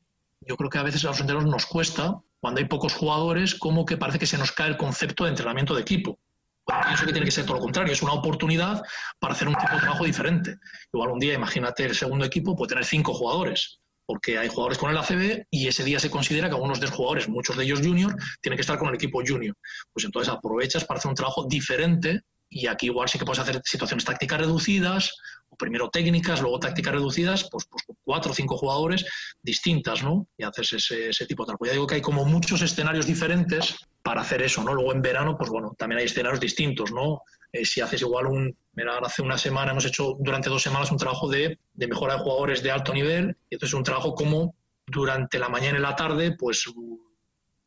[0.47, 3.85] yo creo que a veces a los entrenadores nos cuesta, cuando hay pocos jugadores, como
[3.85, 6.19] que parece que se nos cae el concepto de entrenamiento de equipo.
[6.65, 8.81] pienso que tiene que ser todo lo contrario, es una oportunidad
[9.19, 10.57] para hacer un tipo de trabajo diferente.
[10.91, 14.89] Igual un día, imagínate, el segundo equipo puede tener cinco jugadores, porque hay jugadores con
[14.89, 17.81] el ACB y ese día se considera que algunos de los jugadores, muchos de ellos
[17.81, 19.55] junior, tienen que estar con el equipo junior.
[19.93, 23.61] Pues entonces aprovechas para hacer un trabajo diferente y aquí igual sí que puedes hacer
[23.63, 25.13] situaciones tácticas reducidas,
[25.57, 29.05] primero técnicas, luego tácticas reducidas, pues, pues cuatro o cinco jugadores
[29.41, 30.27] distintas, ¿no?
[30.37, 31.65] Y haces ese, tipo de trabajo.
[31.65, 34.73] Ya digo que hay como muchos escenarios diferentes para hacer eso, ¿no?
[34.73, 37.21] Luego en verano, pues bueno, también hay escenarios distintos, ¿no?
[37.51, 40.97] Eh, si haces igual un, mira, hace una semana hemos hecho durante dos semanas un
[40.97, 44.55] trabajo de, de mejora de jugadores de alto nivel, y entonces un trabajo como
[44.87, 46.65] durante la mañana y la tarde, pues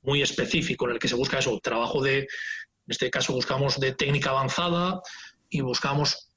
[0.03, 2.27] muy específico en el que se busca eso, trabajo de
[2.87, 5.01] en este caso buscamos de técnica avanzada
[5.49, 6.29] y buscamos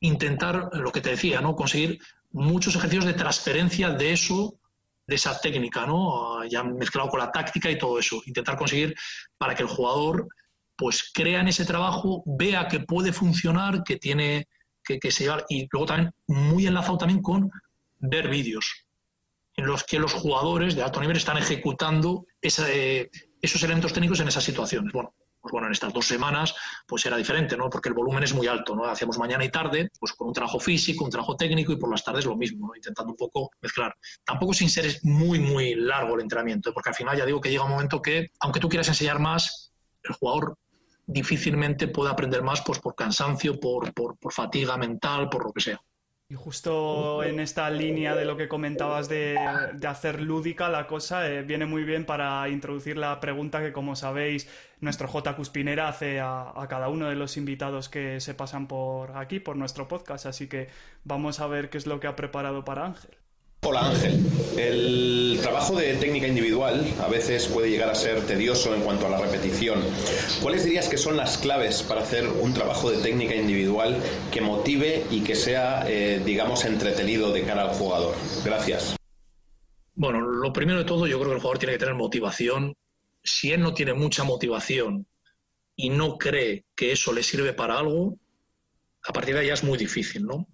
[0.00, 1.56] intentar, lo que te decía, ¿no?
[1.56, 2.00] conseguir
[2.32, 4.58] muchos ejercicios de transferencia de eso,
[5.06, 6.44] de esa técnica, ¿no?
[6.44, 8.22] ya mezclado con la táctica y todo eso.
[8.26, 8.94] Intentar conseguir
[9.38, 10.28] para que el jugador
[10.76, 14.48] pues crea en ese trabajo, vea que puede funcionar, que tiene
[14.84, 17.50] que, que se llevar, y luego también muy enlazado también con
[17.98, 18.86] ver vídeos
[19.56, 24.28] en los que los jugadores de alto nivel están ejecutando eh, esos elementos técnicos en
[24.28, 24.92] esas situaciones.
[24.92, 25.14] Bueno,
[25.46, 26.56] pues bueno, en estas dos semanas
[26.88, 27.70] pues era diferente, ¿no?
[27.70, 28.84] Porque el volumen es muy alto, ¿no?
[28.84, 32.02] Hacíamos mañana y tarde, pues con un trabajo físico, un trabajo técnico y por las
[32.02, 32.74] tardes lo mismo.
[32.74, 33.94] Intentando un poco mezclar.
[34.24, 36.72] Tampoco sin ser muy, muy largo el entrenamiento, ¿eh?
[36.72, 39.72] porque al final ya digo que llega un momento que, aunque tú quieras enseñar más,
[40.02, 40.58] el jugador
[41.06, 45.80] difícilmente puede aprender más pues por cansancio, por, por fatiga mental, por lo que sea.
[46.28, 49.38] Y justo en esta línea de lo que comentabas de,
[49.86, 54.48] hacer lúdica la cosa, eh, viene muy bien para introducir la pregunta que, como sabéis,
[54.80, 55.36] nuestro J.
[55.36, 59.54] Cuspinera hace a, a, cada uno de los invitados que se pasan por aquí, por
[59.56, 60.26] nuestro podcast.
[60.26, 60.68] Así que
[61.04, 63.16] vamos a ver qué es lo que ha preparado para Ángel.
[63.62, 64.24] Hola Ángel.
[64.56, 69.10] El trabajo de técnica individual a veces puede llegar a ser tedioso en cuanto a
[69.10, 69.82] la repetición.
[70.40, 74.00] ¿Cuáles dirías que son las claves para hacer un trabajo de técnica individual
[74.32, 78.14] que motive y que sea, eh, digamos, entretenido de cara al jugador?
[78.44, 78.96] Gracias.
[79.94, 82.74] Bueno, lo primero de todo, yo creo que el jugador tiene que tener motivación.
[83.22, 85.06] Si él no tiene mucha motivación
[85.74, 88.16] y no cree que eso le sirve para algo,
[89.06, 90.46] a partir de ahí es muy difícil, ¿no?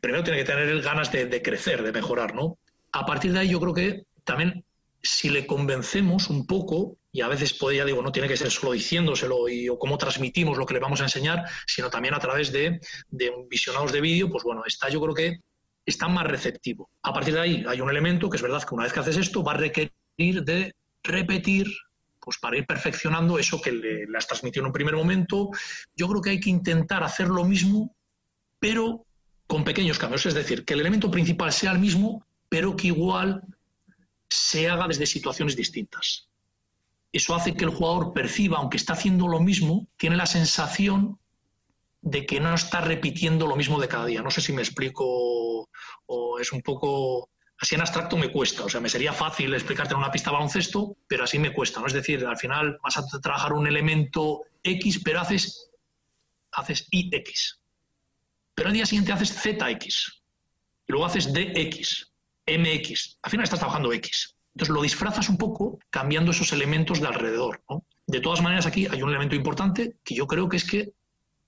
[0.00, 2.58] Primero tiene que tener ganas de, crecer, de mejorar, ¿no?
[2.92, 4.64] A partir de ahí yo creo que también
[5.02, 8.72] si le convencemos un poco, y a veces ya digo, no tiene que ser solo
[8.72, 12.52] diciéndoselo y, o cómo transmitimos lo que le vamos a enseñar, sino también a través
[12.52, 15.40] de, de visionados de vídeo, pues bueno, está yo creo que
[15.86, 16.90] está más receptivo.
[17.02, 19.16] A partir de ahí hay un elemento que es verdad que una vez que haces
[19.16, 19.92] esto va a requerir
[20.44, 21.66] de repetir
[22.20, 25.48] pues para ir perfeccionando eso que le, le has transmitido en un primer momento.
[25.96, 27.96] Yo creo que hay que intentar hacer lo mismo,
[28.58, 29.06] pero
[29.48, 33.42] con pequeños cambios, es decir, que el elemento principal sea el mismo, pero que igual
[34.30, 36.28] se haga desde situaciones distintas.
[37.10, 41.18] Eso hace que el jugador perciba, aunque está haciendo lo mismo, tiene la sensación
[42.02, 44.22] de que no está repitiendo lo mismo de cada día.
[44.22, 45.66] No sé si me explico
[46.06, 48.64] o es un poco así en abstracto me cuesta.
[48.64, 51.80] O sea, me sería fácil explicarte en una pista baloncesto, pero así me cuesta.
[51.80, 51.86] ¿no?
[51.86, 55.70] Es decir, al final vas a trabajar un elemento X, pero haces,
[56.52, 57.57] haces IX.
[58.58, 60.20] Pero al día siguiente haces ZX,
[60.88, 62.10] y luego haces DX,
[62.44, 63.18] MX.
[63.22, 64.34] Al final estás trabajando X.
[64.52, 67.62] Entonces lo disfrazas un poco cambiando esos elementos de alrededor.
[68.08, 70.92] De todas maneras, aquí hay un elemento importante que yo creo que es que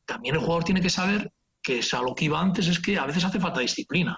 [0.04, 2.96] también el jugador tiene que saber que es a lo que iba antes, es que
[2.96, 4.16] a veces hace falta disciplina.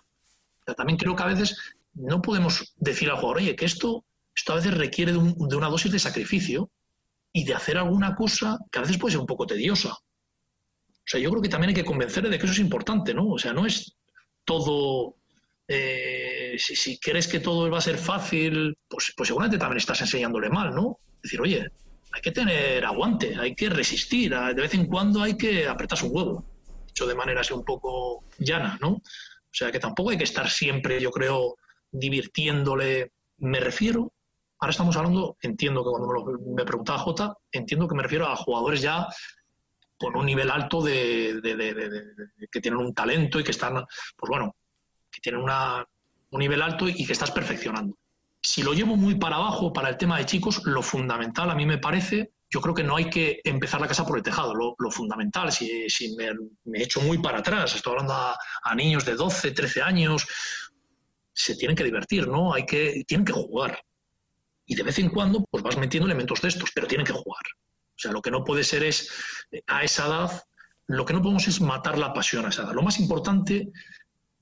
[0.77, 1.57] también creo que a veces
[1.95, 4.05] no podemos decir al jugador, oye, que esto,
[4.37, 6.71] esto a veces requiere de, de una dosis de sacrificio
[7.33, 9.97] y de hacer alguna cosa que a veces puede ser un poco tediosa.
[11.05, 13.29] O sea, yo creo que también hay que convencerle de que eso es importante, ¿no?
[13.31, 13.97] O sea, no es
[14.45, 15.17] todo.
[15.67, 20.49] Eh, si, crees que todo va a ser fácil, pues, pues seguramente también estás enseñándole
[20.49, 20.99] mal, ¿no?
[21.17, 21.71] Es decir, oye,
[22.13, 26.17] hay que tener aguante, hay que resistir, de vez en cuando hay que apretarse un
[26.17, 26.45] huevo,
[26.89, 28.91] hecho de manera así un poco llana, ¿no?
[28.91, 31.57] O sea, que tampoco hay que estar siempre, yo creo,
[31.91, 33.13] divirtiéndole.
[33.39, 34.13] Me refiero,
[34.59, 38.37] ahora estamos hablando, entiendo que cuando me, me preguntaba Jota, entiendo que me refiero a
[38.37, 39.07] jugadores ya
[40.03, 41.41] con un nivel alto de,
[42.51, 43.75] que tienen un talento y que están,
[44.17, 44.57] pues bueno,
[45.09, 47.97] que tienen un nivel alto y que estás perfeccionando.
[48.43, 51.67] Si lo llevo muy para abajo, para el tema de chicos, lo fundamental a mí
[51.67, 54.55] me parece, yo creo que no hay que empezar la casa por el tejado.
[54.55, 56.33] Lo, fundamental, si, si me,
[56.65, 60.27] me, echo muy para atrás, estoy hablando a, a, niños de 12, 13 años,
[61.33, 62.53] se tienen que divertir, ¿no?
[62.53, 63.81] Hay que, tienen que jugar.
[64.67, 67.45] Y de vez en cuando, pues vas metiendo elementos de estos, pero tienen que jugar.
[67.95, 69.09] O sea, lo que no puede ser es,
[69.67, 70.43] a esa edad,
[70.87, 72.73] lo que no podemos es matar la pasión a esa edad.
[72.73, 73.71] Lo más importante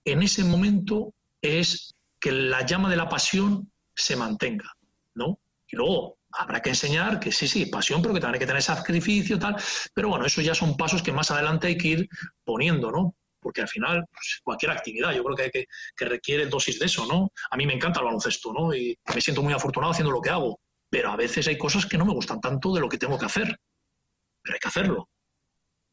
[0.05, 4.73] en ese momento es que la llama de la pasión se mantenga,
[5.15, 5.39] ¿no?
[5.69, 8.63] Y luego habrá que enseñar que sí, sí, pasión, pero que también hay que tener
[8.63, 9.57] sacrificio, tal.
[9.95, 12.09] Pero bueno, eso ya son pasos que más adelante hay que ir
[12.45, 13.17] poniendo, ¿no?
[13.41, 17.07] Porque al final, pues, cualquier actividad, yo creo que, que, que, requiere dosis de eso,
[17.07, 17.33] ¿no?
[17.51, 18.75] A mí me encanta el baloncesto, ¿no?
[18.75, 20.61] Y me siento muy afortunado haciendo lo que hago.
[20.91, 23.27] Pero a veces hay cosas que no me gustan tanto de lo que tengo que
[23.27, 23.59] hacer.
[24.43, 25.09] Pero hay que hacerlo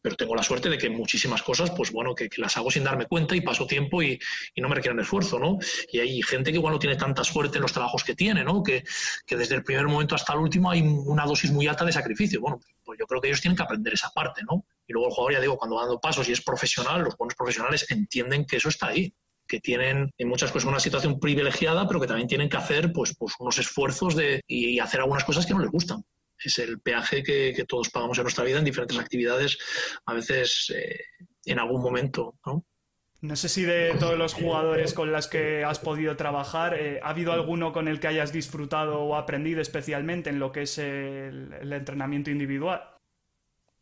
[0.07, 3.07] pero tengo la suerte de que muchísimas cosas, pues bueno, que, las hago sin darme
[3.07, 4.17] cuenta y paso tiempo y,
[4.55, 5.57] no me requieren esfuerzo, ¿no?
[5.91, 8.63] Y hay gente que igual no tiene tanta suerte en los trabajos que tiene, ¿no?
[8.63, 8.85] Que,
[9.29, 12.39] desde el primer momento hasta el último hay una dosis muy alta de sacrificio.
[12.39, 14.65] Bueno, pues yo creo que ellos tienen que aprender esa parte, ¿no?
[14.87, 17.35] Y luego el jugador, ya digo, cuando va dando pasos y es profesional, los buenos
[17.35, 19.13] profesionales entienden que eso está ahí
[19.45, 23.15] que tienen en muchas cosas una situación privilegiada, pero que también tienen que hacer pues,
[23.17, 26.03] pues unos esfuerzos de, y hacer algunas cosas que no les gustan
[26.43, 29.57] es el peaje que, todos pagamos en nuestra vida en diferentes actividades,
[30.05, 30.99] a veces eh,
[31.45, 32.65] en algún momento, ¿no?
[33.19, 37.09] No sé si de todos los jugadores con los que has podido trabajar, eh, ¿ha
[37.09, 41.73] habido alguno con el que hayas disfrutado o aprendido especialmente en lo que es el
[41.73, 42.83] entrenamiento individual?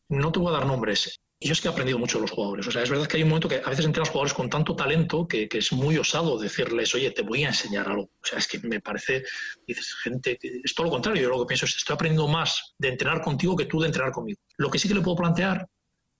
[0.07, 2.65] No te voy a dar nombres yo es que he aprendido mucho de los jugadores.
[2.65, 4.75] O sea, es verdad que hay un momento que a veces los jugadores con tanto
[4.75, 8.03] talento que, es muy osado decirles, oye, te voy a enseñar algo.
[8.03, 9.23] O sea, es que me parece,
[9.67, 11.21] dices, gente, es todo lo contrario.
[11.21, 14.11] Yo lo que pienso es, estoy aprendiendo más de entrenar contigo que tú de entrenar
[14.11, 14.39] conmigo.
[14.57, 15.67] Lo que sí que le puedo plantear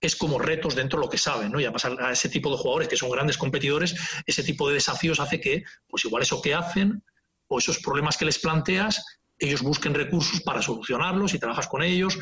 [0.00, 1.58] es como retos dentro de lo que saben, ¿no?
[1.58, 3.96] Y además a ese tipo de jugadores que son grandes competidores,
[4.26, 7.02] ese tipo de desafíos hace que, pues igual eso que hacen
[7.48, 9.02] o esos problemas que les planteas,
[9.38, 12.18] ellos busquen recursos para solucionarlos y trabajas con ellos.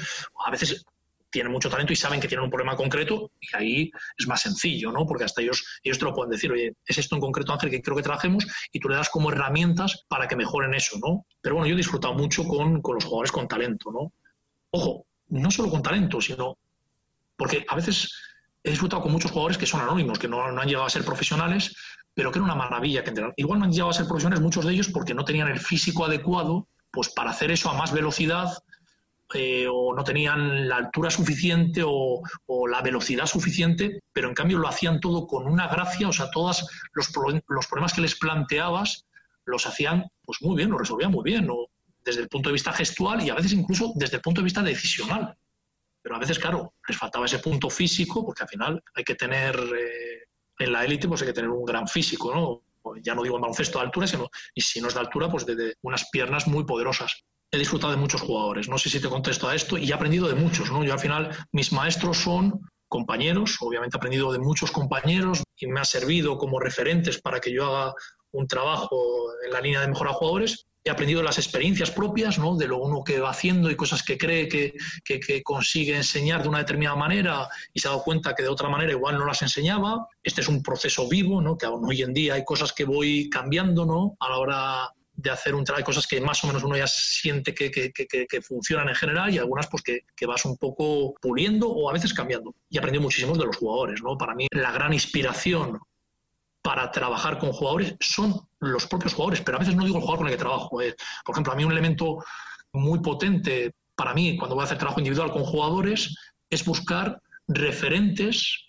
[0.46, 0.86] A veces
[1.35, 4.93] tienen mucho talento y saben que tienen un problema concreto y ahí es más sencillo,
[4.93, 5.05] ¿no?
[5.05, 7.82] Porque hasta ellos, ellos te lo pueden decir, oye, es esto en concreto, Ángel, que
[7.82, 11.26] creo que trabajemos y tú le das como herramientas para que mejoren eso, ¿no?
[11.41, 14.12] Pero bueno, yo he disfrutado mucho con, con los jugadores con talento, ¿no?
[14.70, 16.57] Ojo, no solo con talento, sino
[17.37, 18.14] porque a veces
[18.62, 21.05] he disfrutado con muchos jugadores que son anónimos, que no, no han llegado a ser
[21.05, 21.74] profesionales,
[22.14, 23.35] pero que era una maravilla que entrenar.
[23.37, 26.05] Igual no han llegado a ser profesionales muchos de ellos porque no tenían el físico
[26.05, 28.53] adecuado pues para hacer eso a más velocidad
[29.32, 32.22] eh, o no tenían la altura suficiente o,
[32.68, 36.68] la velocidad suficiente, pero en cambio lo hacían todo con una gracia, o sea, todos
[36.92, 37.12] los,
[37.48, 39.06] los problemas que les planteabas
[39.46, 41.68] los hacían pues muy bien, lo resolvían muy bien, o
[42.04, 44.62] desde el punto de vista gestual y a veces incluso desde el punto de vista
[44.62, 45.36] decisional.
[46.02, 49.56] Pero a veces, claro, les faltaba ese punto físico, porque al final hay que tener,
[49.56, 50.24] eh,
[50.58, 52.62] en la élite, pues hay que tener un gran físico, ¿no?
[53.02, 55.46] Ya no digo en baloncesto de altura, sino, y si no es de altura, pues
[55.46, 57.24] de unas piernas muy poderosas
[57.55, 58.68] he disfrutado de muchos jugadores.
[58.68, 60.70] No sé si te contesto a esto y he aprendido de muchos.
[60.70, 60.84] ¿no?
[60.84, 65.80] Yo al final, mis maestros son compañeros, obviamente he aprendido de muchos compañeros y me
[65.80, 67.94] ha servido como referentes para que yo haga
[68.32, 68.96] un trabajo
[69.44, 70.66] en la línea de mejora jugadores.
[70.86, 72.57] He aprendido las experiencias propias, ¿no?
[72.57, 76.48] de lo uno que va haciendo y cosas que cree que, que, consigue enseñar de
[76.48, 79.40] una determinada manera y se ha dado cuenta que de otra manera igual no las
[79.40, 80.07] enseñaba.
[80.22, 81.57] Este es un proceso vivo, ¿no?
[81.57, 84.14] que aún hoy en día hay cosas que voy cambiando ¿no?
[84.20, 86.86] a la hora de hacer un trabajo, de cosas que más o menos uno ya
[86.86, 91.68] siente que, que, que, funcionan en general y algunas pues que, vas un poco puliendo
[91.68, 92.54] o a veces cambiando.
[92.68, 94.18] Y aprendí muchísimos de los jugadores, ¿no?
[94.18, 95.78] Para mí la gran inspiración
[96.62, 100.18] para trabajar con jugadores son los propios jugadores, pero a veces no digo el jugador
[100.18, 100.80] con el que trabajo.
[100.82, 100.96] Eh.
[101.24, 102.24] Por ejemplo, a mí un elemento
[102.72, 106.16] muy potente para mí cuando voy a hacer trabajo individual con jugadores
[106.50, 108.64] es buscar referentes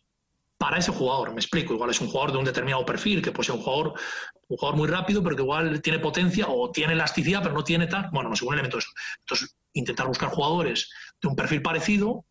[0.58, 1.32] para ese jugador.
[1.32, 3.94] Me explico, igual es un jugador de un determinado perfil, que puede ser un jugador
[4.48, 7.88] un jugador muy rápido, pero que igual tiene potencia o tiene elasticidad, pero no tiene
[7.88, 8.10] tal.
[8.12, 8.92] Bueno, no sé, un elemento de eso.
[9.20, 10.90] Entonces, intentar buscar jugadores
[11.22, 12.26] de un perfil parecido,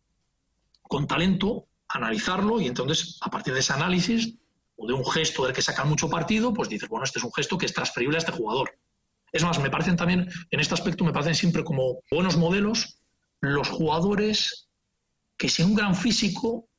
[0.83, 4.35] con talento, analizarlo y entonces, a partir de ese análisis
[4.77, 7.33] o de un gesto del que sacan mucho partido, pues dices, bueno, este es un
[7.33, 8.77] gesto que es transferible a este jugador.
[9.31, 12.99] Es más, me parecen también, en este aspecto, me parecen siempre como buenos modelos
[13.41, 14.69] los jugadores
[15.37, 16.69] que sin un gran físico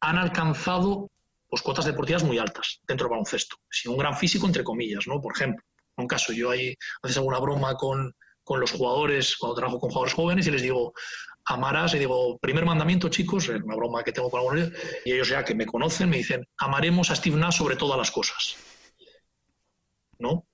[0.00, 1.10] han alcanzado
[1.48, 5.20] pues cuotas deportivas muy altas dentro del baloncesto, sin un gran físico, entre comillas, ¿no?
[5.20, 5.64] Por ejemplo,
[5.96, 9.90] en un caso, yo ahí haces alguna broma con, con los jugadores, cuando trabajo con
[9.90, 10.92] jugadores jóvenes, y les digo,
[11.46, 14.70] amarás, y digo, primer mandamiento, chicos, es una broma que tengo con algunos,
[15.04, 18.10] y ellos ya que me conocen me dicen, amaremos a Steve Nash sobre todas las
[18.10, 18.56] cosas.
[20.18, 20.46] ¿No?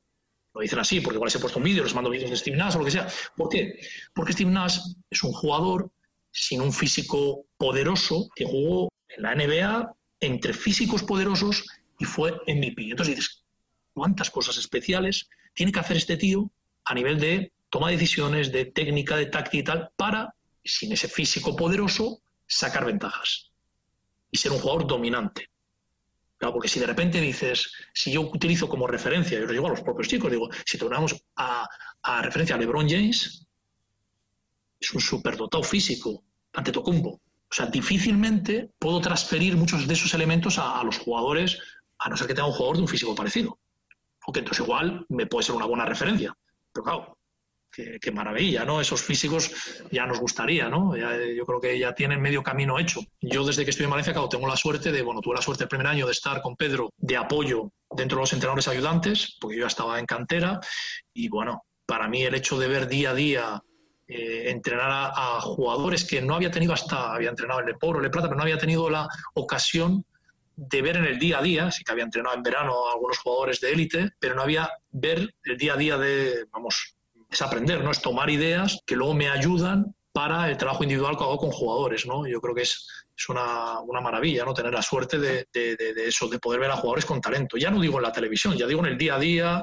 [0.55, 2.57] Lo dicen así, porque igual les he puesto un vídeo, les mando vídeos de Steve
[2.57, 3.09] Nash o lo que sea.
[3.37, 3.81] ¿Por qué?
[4.15, 4.79] Porque Steve Nash
[5.11, 5.91] es un jugador
[6.35, 11.65] sin un físico poderoso que jugó en la NBA entre físicos poderosos
[11.99, 12.91] y fue MVP.
[12.91, 13.45] Entonces dices,
[13.93, 16.51] ¿cuántas cosas especiales tiene que hacer este tío
[16.85, 21.09] a nivel de toma de decisiones, de técnica, de táctica y tal, para, sin ese
[21.09, 23.53] físico poderoso, sacar ventajas
[24.31, 25.49] y ser un jugador dominante.
[26.39, 29.81] porque si de repente dices, si yo utilizo como referencia, yo lo digo a los
[29.81, 31.67] propios chicos, digo, si tomamos a,
[32.03, 33.44] a referencia a LeBron James,
[34.85, 36.23] es un superdotado físico
[36.53, 37.11] ante Tocumbo.
[37.11, 41.59] O sea, difícilmente puedo transferir muchos de esos elementos a, los jugadores,
[41.99, 43.59] a no ser que tenga un jugador de un físico parecido.
[44.27, 46.37] Aunque entonces igual me puede ser una buena referencia.
[46.73, 47.19] Pero claro,
[47.71, 48.81] qué, maravilla, ¿no?
[48.81, 49.53] Esos físicos
[49.91, 50.97] ya nos gustaría, ¿no?
[50.97, 53.01] yo creo que ya tienen medio camino hecho.
[53.21, 55.65] Yo desde que estoy en Valencia, claro, tengo la suerte de, bueno, tuve la suerte
[55.65, 59.57] el primer año de estar con Pedro de apoyo dentro de los entrenadores ayudantes, porque
[59.57, 60.61] yo ya estaba en cantera,
[61.13, 63.63] y bueno, para mí el hecho de ver día a día
[64.07, 68.29] eh, entrenar a, jugadores que no había tenido hasta, había entrenado en Le Le Plata,
[68.29, 70.05] pero no había tenido la ocasión
[70.57, 73.19] de ver en el día a día, sí que había entrenado en verano a algunos
[73.19, 76.95] jugadores de élite, pero no había ver el día a día de, vamos,
[77.31, 77.91] es aprender, ¿no?
[77.91, 82.07] Es tomar ideas que luego me ayudan para el trabajo individual que hago con jugadores,
[82.07, 82.27] ¿no?
[82.27, 82.87] Yo creo que es,
[83.29, 84.55] una, una, maravilla, ¿no?
[84.55, 87.57] Tener la suerte de, de, eso, de poder ver a jugadores con talento.
[87.57, 89.63] Ya no digo en la televisión, ya digo en el día a día,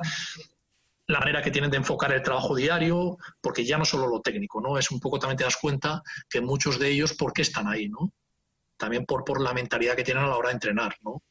[1.11, 4.61] la manera que tienen de enfocar el trabajo diario, porque ya no solo lo técnico,
[4.61, 4.77] ¿no?
[4.77, 7.89] Es un poco también te das cuenta que muchos de ellos, ¿por qué están ahí,
[7.89, 8.11] ¿no?
[8.77, 11.21] También por, por la mentalidad que tienen a la hora de entrenar, ¿no?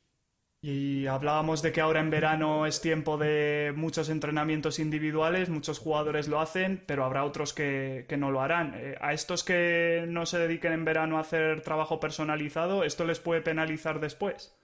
[0.62, 6.28] Y hablábamos de que ahora en verano es tiempo de muchos entrenamientos individuales, muchos jugadores
[6.28, 8.74] lo hacen, pero habrá otros que, que no lo harán.
[8.76, 13.20] Eh, a estos que no se dediquen en verano a hacer trabajo personalizado, ¿esto les
[13.20, 14.54] puede penalizar después?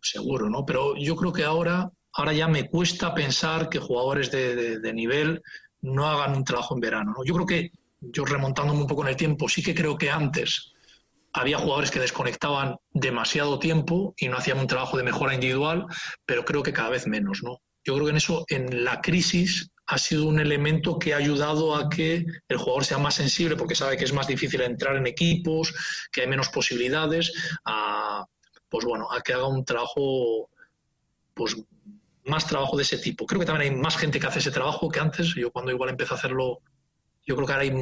[0.00, 0.64] Seguro, ¿no?
[0.64, 5.42] Pero yo creo que ahora ahora ya me cuesta pensar que jugadores de, nivel
[5.80, 7.14] no hagan un trabajo en verano.
[7.24, 10.72] Yo creo que, yo remontándome un poco en el tiempo, sí que creo que antes
[11.32, 15.86] había jugadores que desconectaban demasiado tiempo y no hacían un trabajo de mejora individual,
[16.26, 17.42] pero creo que cada vez menos.
[17.42, 17.60] ¿no?
[17.84, 21.74] Yo creo que en eso, en la crisis, ha sido un elemento que ha ayudado
[21.74, 25.06] a que el jugador sea más sensible porque sabe que es más difícil entrar en
[25.06, 25.74] equipos,
[26.12, 27.32] que hay menos posibilidades,
[27.64, 28.24] a,
[28.68, 30.48] pues bueno, a que haga un trabajo
[31.34, 31.56] pues
[32.24, 33.26] más trabajo de ese tipo.
[33.26, 35.34] Creo que también hay más gente que hace ese trabajo que antes.
[35.34, 36.60] Yo cuando igual empecé a hacerlo,
[37.24, 37.72] yo creo que ahora hay,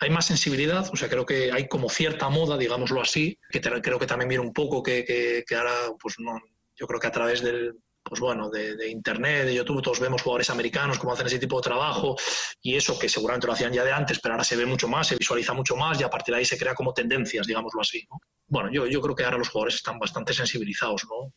[0.00, 3.98] hay más sensibilidad, o sea, creo que hay como cierta moda, digámoslo así, que creo
[3.98, 6.40] que también viene un poco que, ahora, pues no,
[6.76, 10.48] yo creo que a través del, pues bueno, de, Internet, de YouTube, todos vemos jugadores
[10.50, 12.16] americanos cómo hacen ese tipo de trabajo
[12.62, 15.08] y eso que seguramente lo hacían ya de antes, pero ahora se ve mucho más,
[15.08, 18.06] se visualiza mucho más y a partir de ahí se crea como tendencias, digámoslo así.
[18.46, 21.32] Bueno, yo, yo creo que ahora los jugadores están bastante sensibilizados, ¿no?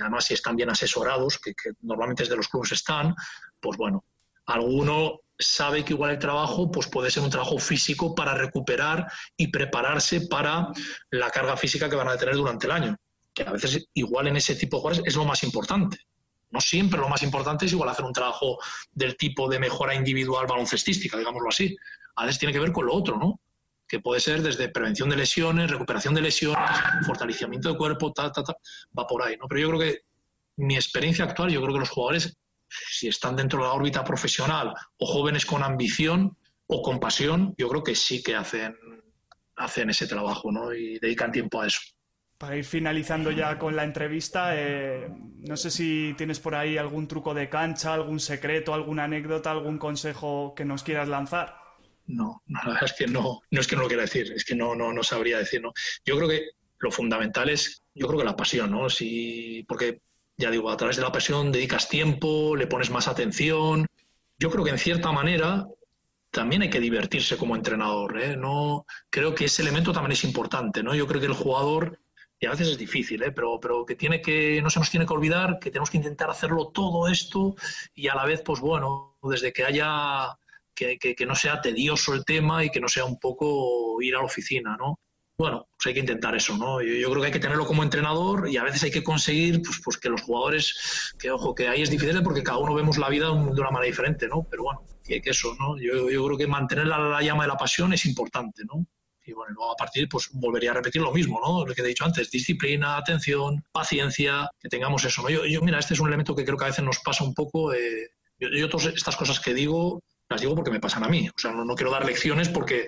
[0.00, 3.14] Además si están bien asesorados, que, normalmente desde los clubes están,
[3.60, 4.04] pues bueno,
[4.46, 9.48] alguno sabe que igual el trabajo pues puede ser un trabajo físico para recuperar y
[9.48, 10.68] prepararse para
[11.10, 12.96] la carga física que van a tener durante el año,
[13.34, 15.98] que a veces igual en ese tipo de jugadores es lo más importante.
[16.50, 18.58] No siempre lo más importante es igual hacer un trabajo
[18.92, 21.76] del tipo de mejora individual baloncestística, digámoslo así.
[22.14, 23.40] A veces tiene que ver con lo otro, ¿no?
[23.88, 26.68] Que puede ser desde prevención de lesiones, recuperación de lesiones,
[27.06, 28.56] fortalecimiento de cuerpo, ta, ta, ta,
[28.98, 29.46] va por ahí, ¿no?
[29.48, 30.00] Pero yo creo que
[30.56, 32.36] mi experiencia actual, yo creo que los jugadores,
[32.68, 37.68] si están dentro de la órbita profesional o jóvenes con ambición o con pasión, yo
[37.68, 38.76] creo que sí que hacen,
[39.54, 40.72] hacen ese trabajo, ¿no?
[40.74, 41.80] Y dedican tiempo a eso.
[42.38, 47.08] Para ir finalizando ya con la entrevista, eh, no sé si tienes por ahí algún
[47.08, 51.65] truco de cancha, algún secreto, alguna anécdota, algún consejo que nos quieras lanzar
[52.06, 54.54] no, la verdad es que no, no es que no lo quiera decir, es que
[54.54, 55.72] no, no, no sabría decir, ¿no?
[56.04, 58.88] Yo creo que lo fundamental es, yo creo que la pasión, ¿no?
[58.88, 60.00] Si, porque,
[60.36, 63.86] ya digo, a través de la pasión dedicas tiempo, le pones más atención.
[64.38, 65.66] Yo creo que en cierta manera
[66.30, 68.36] también hay que divertirse como entrenador, ¿eh?
[68.36, 70.94] No, creo que ese elemento también es importante, ¿no?
[70.94, 71.98] Yo creo que el jugador,
[72.38, 73.32] y a veces es difícil, ¿eh?
[73.32, 76.28] pero, pero que tiene que, no se nos tiene que olvidar que tenemos que intentar
[76.28, 77.56] hacerlo todo esto
[77.94, 80.36] y a la vez, pues bueno, desde que haya
[80.76, 84.24] que, no sea tedioso el tema y que no sea un poco ir a la
[84.24, 85.00] oficina, ¿no?
[85.38, 86.80] Bueno, pues hay que intentar eso, ¿no?
[86.80, 89.80] Yo, creo que hay que tenerlo como entrenador y a veces hay que conseguir pues,
[89.84, 93.10] pues que los jugadores, que ojo, que ahí es difícil porque cada uno vemos la
[93.10, 94.46] vida de una manera diferente, ¿no?
[94.50, 95.78] Pero bueno, que, que eso, ¿no?
[95.78, 98.86] Yo, yo, creo que mantener la, llama de la pasión es importante, ¿no?
[99.26, 101.66] Y bueno, luego a partir, pues volvería a repetir lo mismo, ¿no?
[101.66, 105.28] Lo que he dicho antes, disciplina, atención, paciencia, que tengamos eso, ¿no?
[105.28, 107.34] Yo, yo mira, este es un elemento que creo que a veces nos pasa un
[107.34, 107.74] poco.
[107.74, 108.08] Eh,
[108.38, 111.28] yo, yo todas estas cosas que digo, las digo porque me pasan a mí.
[111.28, 112.86] O sea, no, quiero dar lecciones porque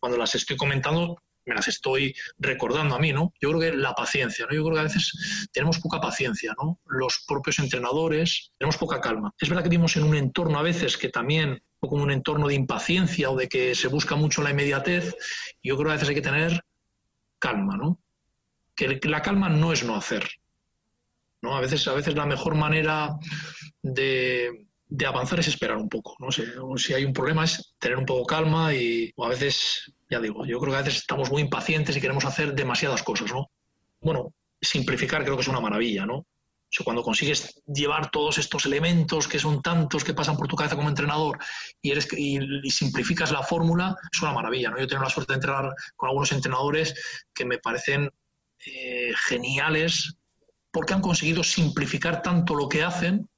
[0.00, 1.16] cuando las estoy comentando
[1.46, 3.32] me las estoy recordando a mí, ¿no?
[3.40, 4.54] Yo creo que la paciencia, ¿no?
[4.54, 6.80] Yo creo que a veces tenemos poca paciencia, ¿no?
[6.86, 9.32] Los propios entrenadores tenemos poca calma.
[9.38, 12.54] Es verdad que vivimos en un entorno a veces que también como un entorno de
[12.54, 15.14] impaciencia o de que se busca mucho la inmediatez.
[15.62, 16.64] Yo creo que a veces hay que tener
[17.38, 18.00] calma, ¿no?
[18.74, 20.28] Que la calma no es no hacer.
[21.42, 21.56] ¿no?
[21.56, 23.16] A veces, a veces la mejor manera
[23.82, 26.16] de, de avanzar es esperar un poco.
[26.18, 26.30] ¿no?
[26.30, 30.58] Si, hay un problema es tener un poco calma y a veces, ya digo, yo
[30.60, 33.32] creo que a veces estamos muy impacientes y queremos hacer demasiadas cosas.
[33.32, 33.50] ¿no?
[34.00, 36.06] Bueno, simplificar creo que es una maravilla.
[36.06, 36.26] ¿no?
[36.84, 40.88] cuando consigues llevar todos estos elementos que son tantos que pasan por tu cabeza como
[40.88, 41.38] entrenador
[41.80, 42.38] y, eres, y,
[42.70, 44.70] simplificas la fórmula, es una maravilla.
[44.70, 44.78] ¿no?
[44.78, 46.94] Yo tengo la suerte de entrenar con algunos entrenadores
[47.32, 48.10] que me parecen
[48.66, 50.16] eh, geniales
[50.70, 53.28] porque han conseguido simplificar tanto lo que hacen,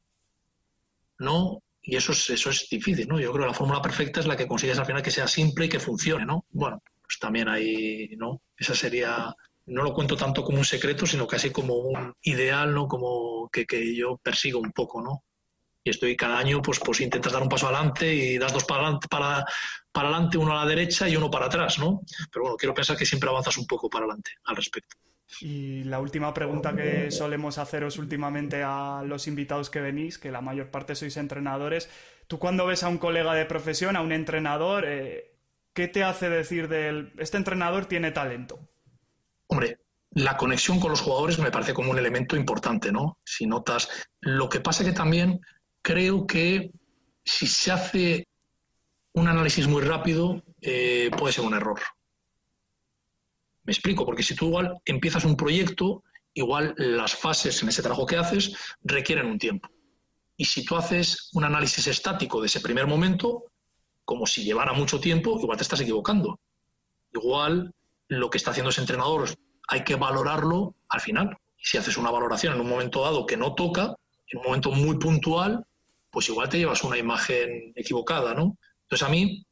[1.18, 1.62] ¿no?
[1.82, 3.18] Y eso es, eso es difícil, ¿no?
[3.18, 5.66] Yo creo que la fórmula perfecta es la que consigues al final que sea simple
[5.66, 6.44] y que funcione, ¿no?
[6.50, 8.42] Bueno, pues también hay, ¿no?
[8.56, 9.34] Esa sería,
[9.66, 12.86] no lo cuento tanto como un secreto, sino casi como un ideal, ¿no?
[12.86, 15.24] Como que, que yo persigo un poco, ¿no?
[15.82, 18.82] Y estoy cada año, pues, pues intentas dar un paso adelante y das dos para
[18.82, 19.44] adelante, para,
[19.90, 22.02] para adelante, uno a la derecha y uno para atrás, ¿no?
[22.30, 24.96] Pero bueno, quiero pensar que siempre avanzas un poco para adelante al respecto.
[25.40, 30.40] Y la última pregunta que solemos haceros últimamente a los invitados que venís, que la
[30.40, 31.90] mayor parte sois entrenadores,
[32.26, 35.34] tú cuando ves a un colega de profesión, a un entrenador, eh,
[35.74, 38.58] ¿qué te hace decir de este entrenador tiene talento?
[39.48, 39.78] Hombre,
[40.12, 43.18] la conexión con los jugadores me parece como un elemento importante, ¿no?
[43.24, 43.88] Si notas,
[44.20, 45.40] lo que pasa que también
[45.82, 46.70] creo que
[47.24, 48.28] si se hace
[49.12, 51.80] un análisis muy rápido, eh, puede ser un error.
[53.68, 56.02] Me explico, porque si tú igual empiezas un proyecto,
[56.32, 59.68] igual las fases en ese trabajo que haces requieren un tiempo.
[60.38, 63.44] Y si tú haces un análisis estático de ese primer momento,
[64.06, 66.40] como si llevara mucho tiempo, igual te estás equivocando.
[67.12, 67.74] Igual
[68.08, 69.28] lo que está haciendo ese entrenador
[69.68, 71.36] hay que valorarlo al final.
[71.58, 73.94] Y si haces una valoración en un momento dado que no toca,
[74.28, 75.62] en un momento muy puntual,
[76.10, 78.56] pues igual te llevas una imagen equivocada, ¿no?
[78.84, 79.44] Entonces a mí,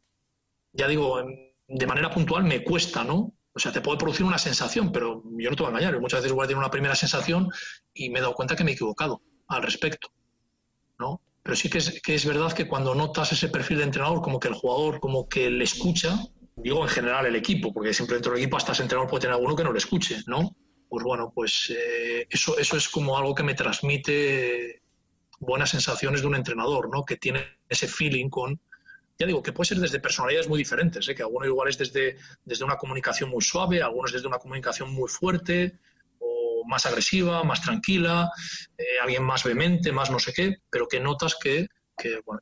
[0.72, 1.22] ya digo,
[1.68, 3.35] de manera puntual me cuesta, ¿no?
[3.56, 5.98] O sea, te puede producir una sensación, pero yo no te voy a engañar.
[5.98, 7.48] muchas veces igual tener una primera sensación
[7.94, 10.08] y me he dado cuenta que me he equivocado al respecto.
[10.98, 11.22] ¿no?
[11.42, 14.38] Pero sí que es, que es verdad que cuando notas ese perfil de entrenador, como
[14.38, 16.18] que el jugador, como que le escucha,
[16.56, 19.34] digo en general el equipo, porque siempre dentro del equipo hasta ese entrenador puede tener
[19.34, 20.54] alguno que no le escuche, ¿no?
[20.90, 24.82] Pues bueno, pues eh, eso, eso es como algo que me transmite
[25.40, 27.04] buenas sensaciones de un entrenador, ¿no?
[27.04, 28.60] Que tiene ese feeling con,
[29.18, 31.14] ya digo, que puede ser desde personalidades muy diferentes, ¿eh?
[31.14, 35.08] que alguno igual es desde, desde una comunicación muy suave, algunos desde una comunicación muy
[35.08, 35.78] fuerte
[36.18, 38.30] o más agresiva, más tranquila,
[38.76, 41.68] eh, alguien más vehemente, más no sé qué, pero que notas que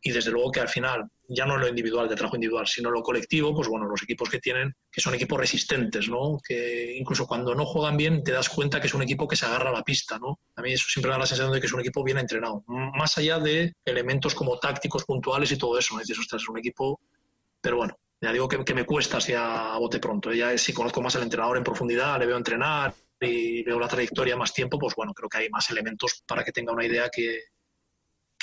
[0.02, 3.02] y desde luego que al final, ya no lo individual, de trabajo individual, sino lo
[3.02, 6.38] colectivo, pues bueno, los equipos que tienen, que son equipos resistentes, ¿no?
[6.46, 9.46] Que incluso cuando no juegan bien te das cuenta que es un equipo que se
[9.46, 10.40] agarra a la pista, ¿no?
[10.56, 13.16] A mí eso siempre da la sensación de que es un equipo bien entrenado, más
[13.18, 16.00] allá de elementos como tácticos puntuales y todo eso, ¿no?
[16.00, 17.00] Dices, es un equipo,
[17.60, 21.14] pero bueno, ya digo que, me cuesta así a, bote pronto, ya si conozco más
[21.16, 25.14] al entrenador en profundidad, le veo entrenar y veo la trayectoria más tiempo, pues bueno,
[25.14, 27.40] creo que hay más elementos para que tenga una idea que,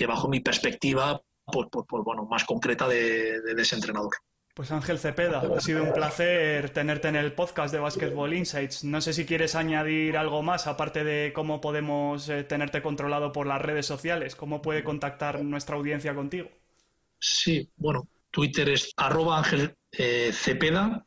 [0.01, 4.09] que bajo mi perspectiva, pues, pues, pues bueno, más concreta de, de, ese entrenador.
[4.55, 8.83] Pues Ángel Cepeda, ha sido un placer tenerte en el podcast de Basketball Insights.
[8.83, 13.45] No sé si quieres añadir algo más, aparte de cómo podemos eh, tenerte controlado por
[13.45, 14.35] las redes sociales.
[14.35, 16.49] ¿Cómo puede contactar nuestra audiencia contigo?
[17.19, 21.05] Sí, bueno, Twitter es arroba Ángel eh, Cepeda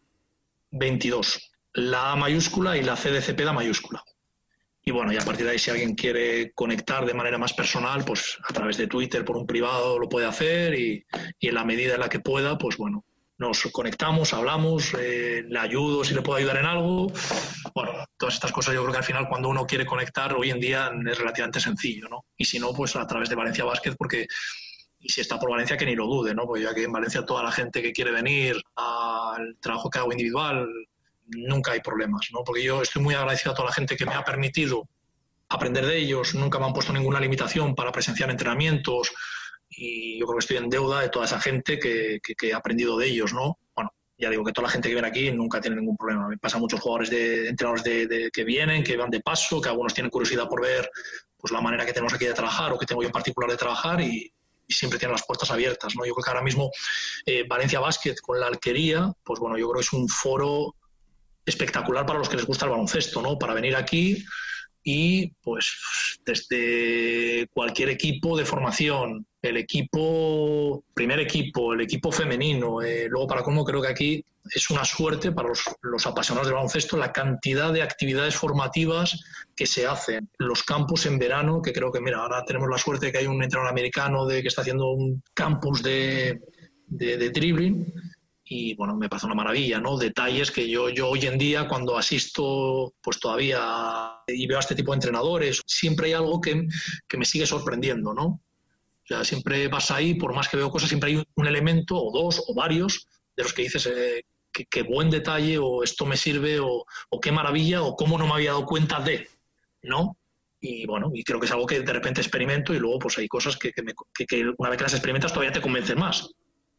[0.71, 1.51] 22.
[1.73, 4.05] La A mayúscula y la C de Cepeda mayúscula.
[4.87, 8.05] Y bueno, y a partir de ahí, si alguien quiere conectar de manera más personal,
[8.05, 11.05] pues a través de Twitter, por un privado, lo puede hacer y,
[11.41, 13.03] en la medida en la que pueda, pues bueno,
[13.39, 17.11] nos conectamos, hablamos, eh, le ayudo si le puedo ayudar en algo.
[17.75, 20.61] Bueno, todas estas cosas yo creo que al final cuando uno quiere conectar hoy en
[20.61, 22.27] día es relativamente sencillo, ¿no?
[22.37, 24.27] Y si no, pues a través de Valencia Basket, porque
[25.05, 26.47] y si está por Valencia que ni lo dude, ¿no?
[26.47, 30.13] Porque ya que en Valencia toda la gente que quiere venir al trabajo que hago
[30.13, 30.67] individual,
[31.27, 32.43] nunca hay problemas, ¿no?
[32.45, 34.89] Porque yo estoy muy agradecido a toda la gente que me ha permitido
[35.49, 39.13] aprender de ellos, nunca me han puesto ninguna limitación para presenciar entrenamientos
[39.71, 42.97] y yo creo que estoy en deuda de toda esa gente que, que, he aprendido
[42.97, 43.59] de ellos, ¿no?
[43.75, 46.29] Bueno, ya digo que toda la gente que viene aquí nunca tiene ningún problema.
[46.29, 49.95] Me pasa muchos jugadores de entrenadores de, que vienen, que van de paso, que algunos
[49.95, 50.89] tienen curiosidad por ver
[51.37, 53.57] pues la manera que tenemos aquí de trabajar o que tengo yo en particular de
[53.57, 54.33] trabajar y,
[54.67, 56.07] siempre tienen las puertas abiertas, ¿no?
[56.07, 56.71] Yo creo que ahora mismo
[57.27, 60.75] eh, Valencia Basket con la alquería, pues bueno, yo creo que es un foro
[61.45, 63.39] espectacular para los que les gusta el baloncesto, ¿no?
[63.39, 64.25] Para venir aquí
[64.87, 65.73] y pues
[66.27, 73.43] desde cualquier equipo de formación, el equipo, primer equipo, el equipo femenino, eh, luego para
[73.43, 77.83] cómo creo que aquí es una suerte para los, apasionados del baloncesto la cantidad de
[77.83, 79.19] actividades formativas
[79.57, 83.07] que se hacen, los campus en verano, que creo que mira, ahora tenemos la suerte
[83.07, 86.43] de que hay un entrenador americano de que está haciendo un campus de,
[86.89, 87.87] de, de dribbling
[88.47, 89.97] y bueno, me parece una maravilla, ¿no?
[89.97, 94.75] Detalles que yo, yo hoy en día cuando asisto pues todavía y veo a este
[94.75, 96.67] tipo de entrenadores, siempre hay algo que,
[97.09, 98.25] que me sigue sorprendiendo, ¿no?
[98.27, 102.11] O sea, siempre vas ahí, por más que veo cosas, siempre hay un elemento o
[102.11, 106.61] dos o varios de los que dices eh, que, buen detalle o esto me sirve
[106.61, 106.87] o,
[107.21, 109.29] qué maravilla o cómo no me había dado cuenta de,
[109.83, 110.17] ¿no?
[110.61, 113.29] Y bueno, y creo que es algo que de repente experimento y luego pues hay
[113.29, 113.73] cosas que,
[114.57, 116.31] una vez que las experimentas todavía te convencen más,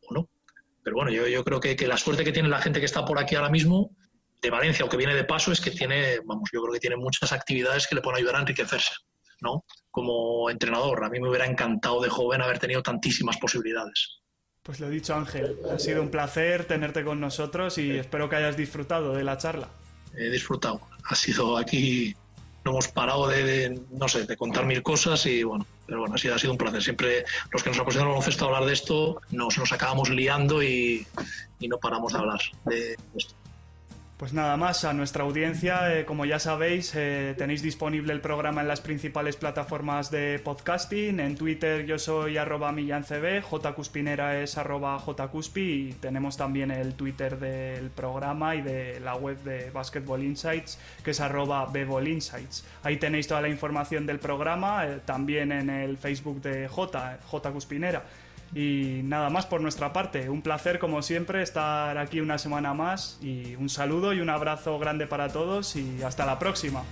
[0.08, 0.30] ¿o no?
[0.86, 3.18] Pero bueno, yo, yo creo que, la suerte que tiene la gente que está por
[3.18, 3.90] aquí ahora mismo
[4.40, 6.96] de Valencia o que viene de paso es que tiene, vamos, yo creo que tiene
[6.96, 8.92] muchas actividades que le pueden ayudar a enriquecerse,
[9.42, 9.66] ¿no?
[9.90, 14.20] Como entrenador, a mí me hubiera encantado de joven haber tenido tantísimas posibilidades.
[14.62, 18.56] Pues lo dicho Ángel, ha sido un placer tenerte con nosotros y espero que hayas
[18.56, 19.70] disfrutado de la charla.
[20.16, 22.16] He disfrutado, ha sido aquí,
[22.66, 26.18] no hemos parado de, no sé, de contar mil cosas y bueno, pero bueno, ha
[26.18, 26.82] sido, ha sido un placer.
[26.82, 30.64] Siempre los que nos apasionan el baloncesto a hablar de esto, nos, nos acabamos liando
[30.64, 31.06] y,
[31.60, 33.36] y no paramos de hablar de esto.
[34.18, 38.62] Pues nada más, a nuestra audiencia, eh, como ya sabéis, eh, tenéis disponible el programa
[38.62, 41.20] en las principales plataformas de podcasting.
[41.20, 47.38] En Twitter yo soy arroba millancb, jcuspinera es arroba jcuspi y tenemos también el Twitter
[47.38, 51.70] del programa y de la web de Basketball Insights, que es arroba
[52.06, 52.64] insights.
[52.84, 58.06] Ahí tenéis toda la información del programa, eh, también en el Facebook de J, jcuspinera.
[58.54, 60.30] Y nada más por nuestra parte.
[60.30, 63.18] Un placer, como siempre, estar aquí una semana más.
[63.22, 66.84] Y un saludo y un abrazo grande para todos y hasta la próxima.